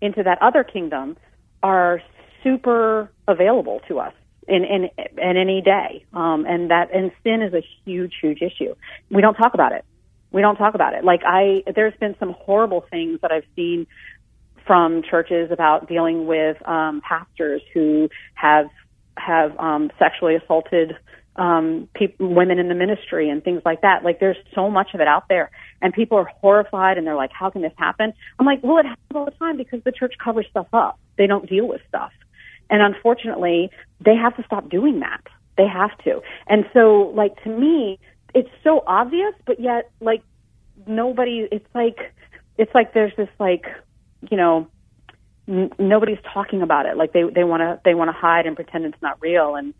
into 0.00 0.22
that 0.22 0.40
other 0.40 0.62
kingdom 0.62 1.16
are 1.62 2.00
super 2.42 3.10
available 3.26 3.80
to 3.88 3.98
us 3.98 4.12
in 4.46 4.64
in, 4.64 4.90
in 5.18 5.36
any 5.36 5.60
day. 5.62 6.04
Um 6.12 6.46
and 6.46 6.70
that 6.70 6.94
and 6.94 7.12
sin 7.22 7.42
is 7.42 7.54
a 7.54 7.62
huge 7.84 8.14
huge 8.20 8.40
issue. 8.42 8.74
We 9.10 9.22
don't 9.22 9.34
talk 9.34 9.54
about 9.54 9.72
it. 9.72 9.84
We 10.30 10.42
don't 10.42 10.56
talk 10.56 10.74
about 10.74 10.94
it. 10.94 11.04
Like 11.04 11.20
i 11.24 11.62
there's 11.74 11.94
been 12.00 12.16
some 12.18 12.34
horrible 12.38 12.84
things 12.90 13.20
that 13.22 13.30
i've 13.32 13.46
seen 13.56 13.86
from 14.66 15.02
churches 15.02 15.50
about 15.50 15.88
dealing 15.88 16.26
with 16.26 16.56
um 16.68 17.00
pastors 17.06 17.62
who 17.74 18.08
have 18.34 18.66
have 19.16 19.58
um 19.58 19.90
sexually 19.98 20.36
assaulted 20.36 20.96
um 21.36 21.88
people 21.94 22.28
women 22.28 22.58
in 22.58 22.68
the 22.68 22.74
ministry 22.74 23.30
and 23.30 23.44
things 23.44 23.62
like 23.64 23.82
that. 23.82 24.04
Like 24.04 24.20
there's 24.20 24.36
so 24.54 24.70
much 24.70 24.94
of 24.94 25.00
it 25.00 25.08
out 25.08 25.24
there. 25.28 25.50
And 25.80 25.92
people 25.92 26.18
are 26.18 26.24
horrified 26.24 26.98
and 26.98 27.06
they're 27.06 27.14
like 27.14 27.32
how 27.32 27.50
can 27.50 27.62
this 27.62 27.72
happen? 27.76 28.12
I'm 28.38 28.46
like 28.46 28.60
well 28.62 28.78
it 28.78 28.86
happens 28.86 29.12
all 29.14 29.24
the 29.26 29.32
time 29.32 29.56
because 29.56 29.82
the 29.84 29.92
church 29.92 30.14
covers 30.22 30.46
stuff 30.50 30.68
up 30.72 30.98
they 31.18 31.26
don't 31.26 31.48
deal 31.48 31.68
with 31.68 31.80
stuff. 31.88 32.12
And 32.70 32.82
unfortunately 32.82 33.70
they 34.00 34.14
have 34.14 34.36
to 34.36 34.44
stop 34.44 34.68
doing 34.70 35.00
that. 35.00 35.22
They 35.56 35.66
have 35.66 35.96
to. 36.04 36.22
And 36.46 36.64
so 36.72 37.12
like 37.14 37.42
to 37.44 37.50
me 37.50 37.98
it's 38.34 38.50
so 38.62 38.82
obvious 38.86 39.34
but 39.46 39.60
yet 39.60 39.90
like 40.00 40.22
nobody 40.86 41.48
it's 41.50 41.66
like 41.74 42.14
it's 42.56 42.74
like 42.74 42.94
there's 42.94 43.14
this 43.16 43.28
like 43.38 43.64
you 44.30 44.36
know 44.36 44.68
n- 45.48 45.70
nobody's 45.78 46.18
talking 46.32 46.62
about 46.62 46.86
it. 46.86 46.96
Like 46.96 47.12
they 47.12 47.22
they 47.24 47.44
want 47.44 47.62
to 47.62 47.80
they 47.84 47.94
want 47.94 48.08
to 48.08 48.12
hide 48.12 48.46
and 48.46 48.54
pretend 48.54 48.84
it's 48.84 49.02
not 49.02 49.20
real. 49.20 49.56
And 49.56 49.74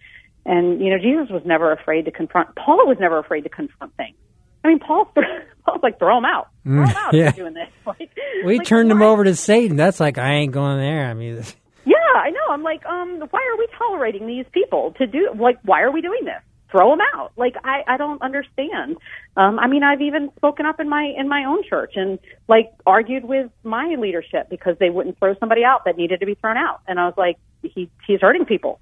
and 0.47 0.81
you 0.81 0.91
know 0.91 0.99
Jesus 0.99 1.31
was 1.31 1.43
never 1.45 1.73
afraid 1.73 2.07
to 2.07 2.11
confront 2.11 2.55
Paul 2.57 2.87
was 2.87 2.97
never 2.99 3.19
afraid 3.19 3.43
to 3.43 3.51
confront 3.51 3.95
things. 3.97 4.17
I 4.65 4.69
mean 4.69 4.79
Paul 4.79 5.13
Paul's 5.65 5.83
like 5.83 5.99
throw 5.99 6.17
them 6.17 6.25
out 6.25 6.49
him 6.75 6.85
out 6.97 7.13
yeah. 7.15 7.31
doing 7.33 7.55
this 7.55 7.69
like, 7.87 8.11
We 8.45 8.59
like, 8.59 8.67
turned 8.67 8.99
why- 8.99 9.07
over 9.07 9.25
to 9.25 9.35
Satan. 9.35 9.77
That's 9.77 10.01
like 10.01 10.19
I 10.19 10.35
ain't 10.35 10.53
going 10.53 10.79
there. 10.79 11.07
I 11.07 11.15
mean, 11.15 11.37
yeah 11.85 11.95
I 12.17 12.31
know. 12.31 12.41
I'm 12.51 12.63
like 12.63 12.85
um 12.87 13.21
why 13.31 13.41
are 13.53 13.59
we 13.59 13.67
tolerating 13.79 14.27
these 14.27 14.47
people 14.53 14.95
to 14.99 15.07
do 15.07 15.31
like 15.39 15.59
why 15.65 15.83
are 15.83 15.91
we 15.93 16.01
doing 16.01 16.25
this? 16.25 16.41
Throw 16.71 16.91
them 16.91 16.99
out. 17.15 17.33
Like 17.37 17.55
I 17.65 17.83
I 17.87 17.97
don't 17.97 18.21
understand. 18.21 18.97
Um 19.37 19.59
I 19.59 19.69
mean 19.69 19.83
I've 19.83 20.03
even 20.03 20.31
spoken 20.37 20.67
up 20.67 20.81
in 20.81 20.89
my 20.89 21.13
in 21.17 21.29
my 21.29 21.45
own 21.45 21.63
church 21.69 21.93
and 21.97 22.19
like 22.49 22.71
argued 22.87 23.25
with 23.25 23.51
my 23.63 23.95
leadership 23.99 24.51
because 24.51 24.77
they 24.79 24.91
wouldn't 24.91 25.19
throw 25.19 25.35
somebody 25.41 25.65
out 25.65 25.85
that 25.87 25.97
needed 25.97 26.21
to 26.21 26.27
be 26.27 26.35
thrown 26.35 26.57
out. 26.59 26.81
And 26.87 27.01
I 27.01 27.07
was 27.07 27.15
like 27.17 27.37
he 27.63 27.89
he's 28.07 28.21
hurting 28.21 28.45
people. 28.45 28.81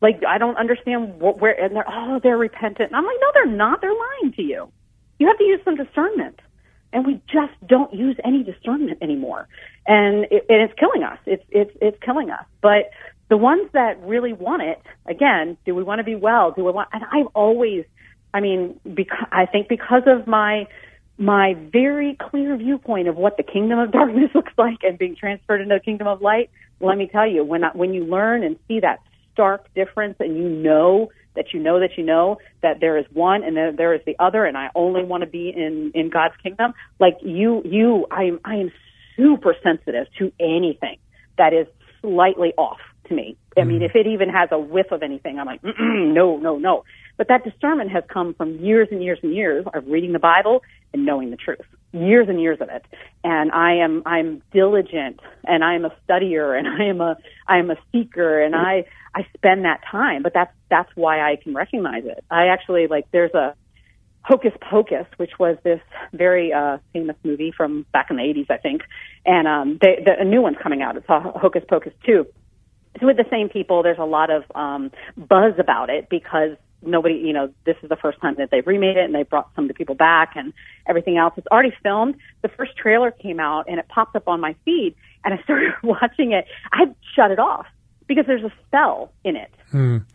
Like 0.00 0.22
I 0.26 0.38
don't 0.38 0.56
understand 0.56 1.20
what 1.20 1.40
where 1.40 1.52
and 1.60 1.76
they're 1.76 1.84
oh 1.88 2.18
they're 2.22 2.36
repentant. 2.38 2.88
And 2.90 2.96
I'm 2.96 3.04
like 3.06 3.18
no 3.20 3.28
they're 3.34 3.46
not. 3.54 3.80
They're 3.80 3.94
lying 3.94 4.32
to 4.34 4.42
you. 4.42 4.72
You 5.20 5.26
have 5.28 5.38
to 5.38 5.44
use 5.44 5.60
some 5.64 5.76
discernment 5.76 6.40
and 6.92 7.06
we 7.06 7.20
just 7.26 7.52
don't 7.66 7.92
use 7.92 8.16
any 8.24 8.42
discernment 8.42 8.98
anymore. 9.02 9.48
And 9.86 10.24
it, 10.30 10.46
and 10.48 10.62
it's 10.62 10.74
killing 10.78 11.02
us. 11.02 11.18
It's 11.26 11.44
it's 11.50 11.76
it's 11.80 11.98
killing 12.02 12.30
us. 12.30 12.44
But 12.60 12.90
the 13.28 13.36
ones 13.36 13.68
that 13.72 14.02
really 14.02 14.32
want 14.32 14.62
it 14.62 14.80
again 15.06 15.56
do 15.64 15.74
we 15.74 15.82
want 15.82 15.98
to 15.98 16.04
be 16.04 16.14
well? 16.14 16.52
Do 16.52 16.64
we 16.64 16.72
want 16.72 16.88
and 16.92 17.04
i've 17.12 17.28
always 17.34 17.84
i 18.34 18.40
mean 18.40 18.78
because 18.94 19.26
i 19.32 19.46
think 19.46 19.68
because 19.68 20.02
of 20.06 20.26
my 20.26 20.66
my 21.18 21.54
very 21.72 22.16
clear 22.20 22.56
viewpoint 22.56 23.08
of 23.08 23.16
what 23.16 23.36
the 23.36 23.42
kingdom 23.42 23.78
of 23.78 23.90
darkness 23.98 24.30
looks 24.34 24.52
like 24.56 24.78
and 24.82 24.98
being 24.98 25.16
transferred 25.16 25.60
into 25.60 25.74
the 25.74 25.80
kingdom 25.80 26.06
of 26.06 26.22
light 26.22 26.50
let 26.80 26.96
me 26.96 27.08
tell 27.10 27.26
you 27.26 27.44
when 27.44 27.64
I, 27.64 27.70
when 27.70 27.92
you 27.92 28.04
learn 28.04 28.44
and 28.44 28.56
see 28.68 28.80
that 28.80 29.00
stark 29.32 29.72
difference 29.74 30.16
and 30.20 30.36
you 30.36 30.48
know 30.48 31.10
that 31.34 31.52
you 31.52 31.60
know 31.60 31.80
that 31.80 31.90
you 31.96 32.04
know 32.04 32.38
that 32.62 32.80
there 32.80 32.96
is 32.96 33.06
one 33.12 33.44
and 33.44 33.56
there, 33.56 33.72
there 33.72 33.94
is 33.94 34.00
the 34.06 34.16
other 34.18 34.44
and 34.44 34.56
I 34.56 34.70
only 34.74 35.04
want 35.04 35.22
to 35.22 35.28
be 35.28 35.52
in 35.54 35.92
in 35.94 36.10
God's 36.10 36.34
kingdom. 36.42 36.74
Like 36.98 37.18
you 37.22 37.62
you 37.64 38.06
I 38.10 38.24
am 38.24 38.40
I 38.44 38.56
am 38.56 38.72
super 39.16 39.54
sensitive 39.62 40.06
to 40.18 40.32
anything 40.40 40.98
that 41.36 41.52
is 41.52 41.66
slightly 42.00 42.52
off 42.56 42.78
to 43.08 43.14
me. 43.14 43.36
I 43.56 43.64
mean 43.64 43.76
mm-hmm. 43.76 43.84
if 43.84 43.94
it 43.94 44.06
even 44.06 44.28
has 44.28 44.48
a 44.52 44.58
whiff 44.58 44.92
of 44.92 45.02
anything 45.02 45.38
I'm 45.38 45.46
like 45.46 45.60
no 45.64 46.36
no 46.36 46.56
no. 46.56 46.84
But 47.16 47.28
that 47.28 47.42
discernment 47.44 47.90
has 47.90 48.04
come 48.12 48.34
from 48.34 48.58
years 48.58 48.88
and 48.90 49.02
years 49.02 49.18
and 49.22 49.34
years 49.34 49.64
of 49.74 49.86
reading 49.86 50.12
the 50.12 50.20
Bible 50.20 50.62
and 50.92 51.04
knowing 51.04 51.30
the 51.30 51.36
truth 51.36 51.66
years 51.92 52.28
and 52.28 52.40
years 52.40 52.58
of 52.60 52.68
it. 52.68 52.84
And 53.24 53.50
i 53.52 53.74
am 53.76 54.02
i'm 54.06 54.42
diligent 54.52 55.20
and 55.44 55.64
i 55.64 55.74
am 55.74 55.84
a 55.84 55.92
studier 56.08 56.56
and 56.56 56.68
i 56.68 56.84
am 56.84 57.00
a 57.00 57.16
i 57.46 57.58
am 57.58 57.70
a 57.70 57.76
seeker 57.92 58.40
and 58.40 58.54
i 58.54 58.84
i 59.14 59.26
spend 59.36 59.64
that 59.64 59.80
time. 59.90 60.22
But 60.22 60.34
that's 60.34 60.52
that's 60.70 60.90
why 60.94 61.20
i 61.20 61.36
can 61.36 61.54
recognize 61.54 62.04
it. 62.04 62.24
I 62.30 62.46
actually 62.48 62.86
like 62.86 63.06
there's 63.10 63.34
a 63.34 63.54
hocus 64.22 64.52
pocus 64.60 65.06
which 65.16 65.38
was 65.38 65.56
this 65.62 65.80
very 66.12 66.52
uh 66.52 66.78
famous 66.92 67.16
movie 67.24 67.52
from 67.56 67.86
back 67.92 68.08
in 68.10 68.16
the 68.16 68.22
80s 68.22 68.50
i 68.50 68.58
think. 68.58 68.82
And 69.24 69.48
um 69.48 69.78
they, 69.80 70.02
the 70.04 70.20
a 70.20 70.24
new 70.24 70.42
one's 70.42 70.58
coming 70.62 70.82
out. 70.82 70.96
It's 70.96 71.06
hocus 71.08 71.64
pocus 71.68 71.92
2 72.04 72.26
it's 72.94 73.04
with 73.04 73.16
the 73.16 73.26
same 73.30 73.48
people. 73.48 73.82
There's 73.82 73.98
a 73.98 74.04
lot 74.04 74.30
of 74.30 74.44
um, 74.54 74.90
buzz 75.16 75.54
about 75.58 75.88
it 75.88 76.08
because 76.08 76.56
nobody, 76.82 77.14
you 77.16 77.32
know, 77.32 77.52
this 77.64 77.76
is 77.82 77.88
the 77.88 77.96
first 77.96 78.20
time 78.20 78.36
that 78.38 78.50
they've 78.50 78.66
remade 78.66 78.96
it 78.96 79.04
and 79.04 79.14
they 79.14 79.22
brought 79.22 79.50
some 79.54 79.64
of 79.64 79.68
the 79.68 79.74
people 79.74 79.94
back 79.94 80.32
and 80.36 80.52
everything 80.86 81.16
else. 81.16 81.34
It's 81.36 81.46
already 81.48 81.74
filmed. 81.82 82.16
The 82.42 82.48
first 82.48 82.76
trailer 82.76 83.10
came 83.10 83.40
out 83.40 83.66
and 83.68 83.78
it 83.78 83.88
popped 83.88 84.14
up 84.16 84.28
on 84.28 84.40
my 84.40 84.54
feed 84.64 84.94
and 85.24 85.34
I 85.34 85.42
started 85.42 85.72
watching 85.82 86.32
it. 86.32 86.46
I 86.72 86.86
shut 87.14 87.30
it 87.30 87.38
off 87.38 87.66
because 88.06 88.26
there's 88.26 88.44
a 88.44 88.52
spell 88.66 89.12
in 89.22 89.36
it, 89.36 89.50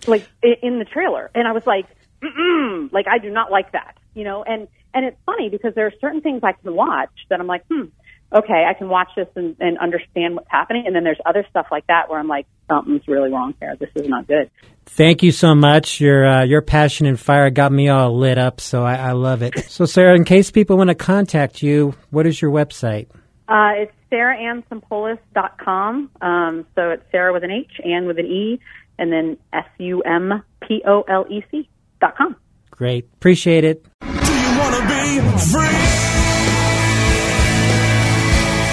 like 0.08 0.28
in 0.42 0.80
the 0.80 0.86
trailer, 0.86 1.30
and 1.36 1.48
I 1.48 1.52
was 1.52 1.66
like, 1.68 1.86
Mm-mm, 2.24 2.92
like 2.92 3.08
I 3.08 3.20
do 3.20 3.30
not 3.30 3.52
like 3.52 3.72
that, 3.74 3.98
you 4.16 4.24
know. 4.24 4.44
And 4.44 4.68
and 4.94 5.06
it's 5.06 5.18
funny 5.26 5.50
because 5.50 5.76
there 5.76 5.86
are 5.86 5.94
certain 6.02 6.22
things 6.22 6.42
I 6.44 6.54
can 6.54 6.74
watch 6.74 7.12
that 7.30 7.40
I'm 7.40 7.48
like, 7.48 7.66
hmm, 7.68 7.86
okay, 8.34 8.66
I 8.68 8.74
can 8.74 8.90
watch 8.90 9.10
this 9.16 9.28
and, 9.36 9.56
and 9.60 9.78
understand 9.78 10.36
what's 10.36 10.50
happening. 10.50 10.84
And 10.86 10.96
then 10.96 11.04
there's 11.04 11.20
other 11.26 11.46
stuff 11.50 11.68
like 11.72 11.88
that 11.88 12.10
where 12.10 12.20
I'm 12.20 12.28
like, 12.28 12.48
something's 12.68 13.08
really 13.08 13.32
wrong 13.32 13.54
here. 13.60 13.76
This 13.80 13.90
is 13.96 14.08
not 14.08 14.28
good. 14.28 14.50
Thank 14.86 15.24
you 15.24 15.32
so 15.32 15.56
much. 15.56 16.02
Your 16.02 16.26
uh, 16.26 16.44
your 16.44 16.62
passion 16.62 17.06
and 17.06 17.20
fire 17.20 17.50
got 17.50 17.72
me 17.72 17.90
all 17.90 18.18
lit 18.18 18.38
up, 18.38 18.60
so 18.60 18.84
I, 18.84 18.96
I 18.96 19.12
love 19.14 19.42
it. 19.42 19.54
So, 19.74 19.86
Sarah, 19.86 20.16
in 20.16 20.24
case 20.24 20.52
people 20.52 20.78
want 20.78 20.90
to 20.90 20.96
contact 20.96 21.64
you, 21.64 21.96
what 22.12 22.28
is 22.28 22.40
your 22.40 22.52
website? 22.52 23.08
Uh, 23.48 23.72
it's 23.76 23.92
sarahannesumpolec.com. 24.12 26.12
Um, 26.22 26.68
so 26.76 26.92
it's 26.92 27.04
Sarah 27.12 27.34
with 27.34 27.44
an 27.44 27.50
H, 27.50 27.72
and 27.84 28.06
with 28.06 28.20
an 28.20 28.28
E, 28.28 28.60
and 29.00 29.12
then 29.12 29.38
S 29.52 29.66
U 29.80 30.02
M 30.02 30.44
P 30.68 30.84
O 30.86 31.02
L 31.02 31.26
E 31.30 31.44
C 31.50 31.68
dot 32.00 32.16
com. 32.18 32.36
Great. 32.70 33.10
Appreciate 33.16 33.64
it. 33.64 33.84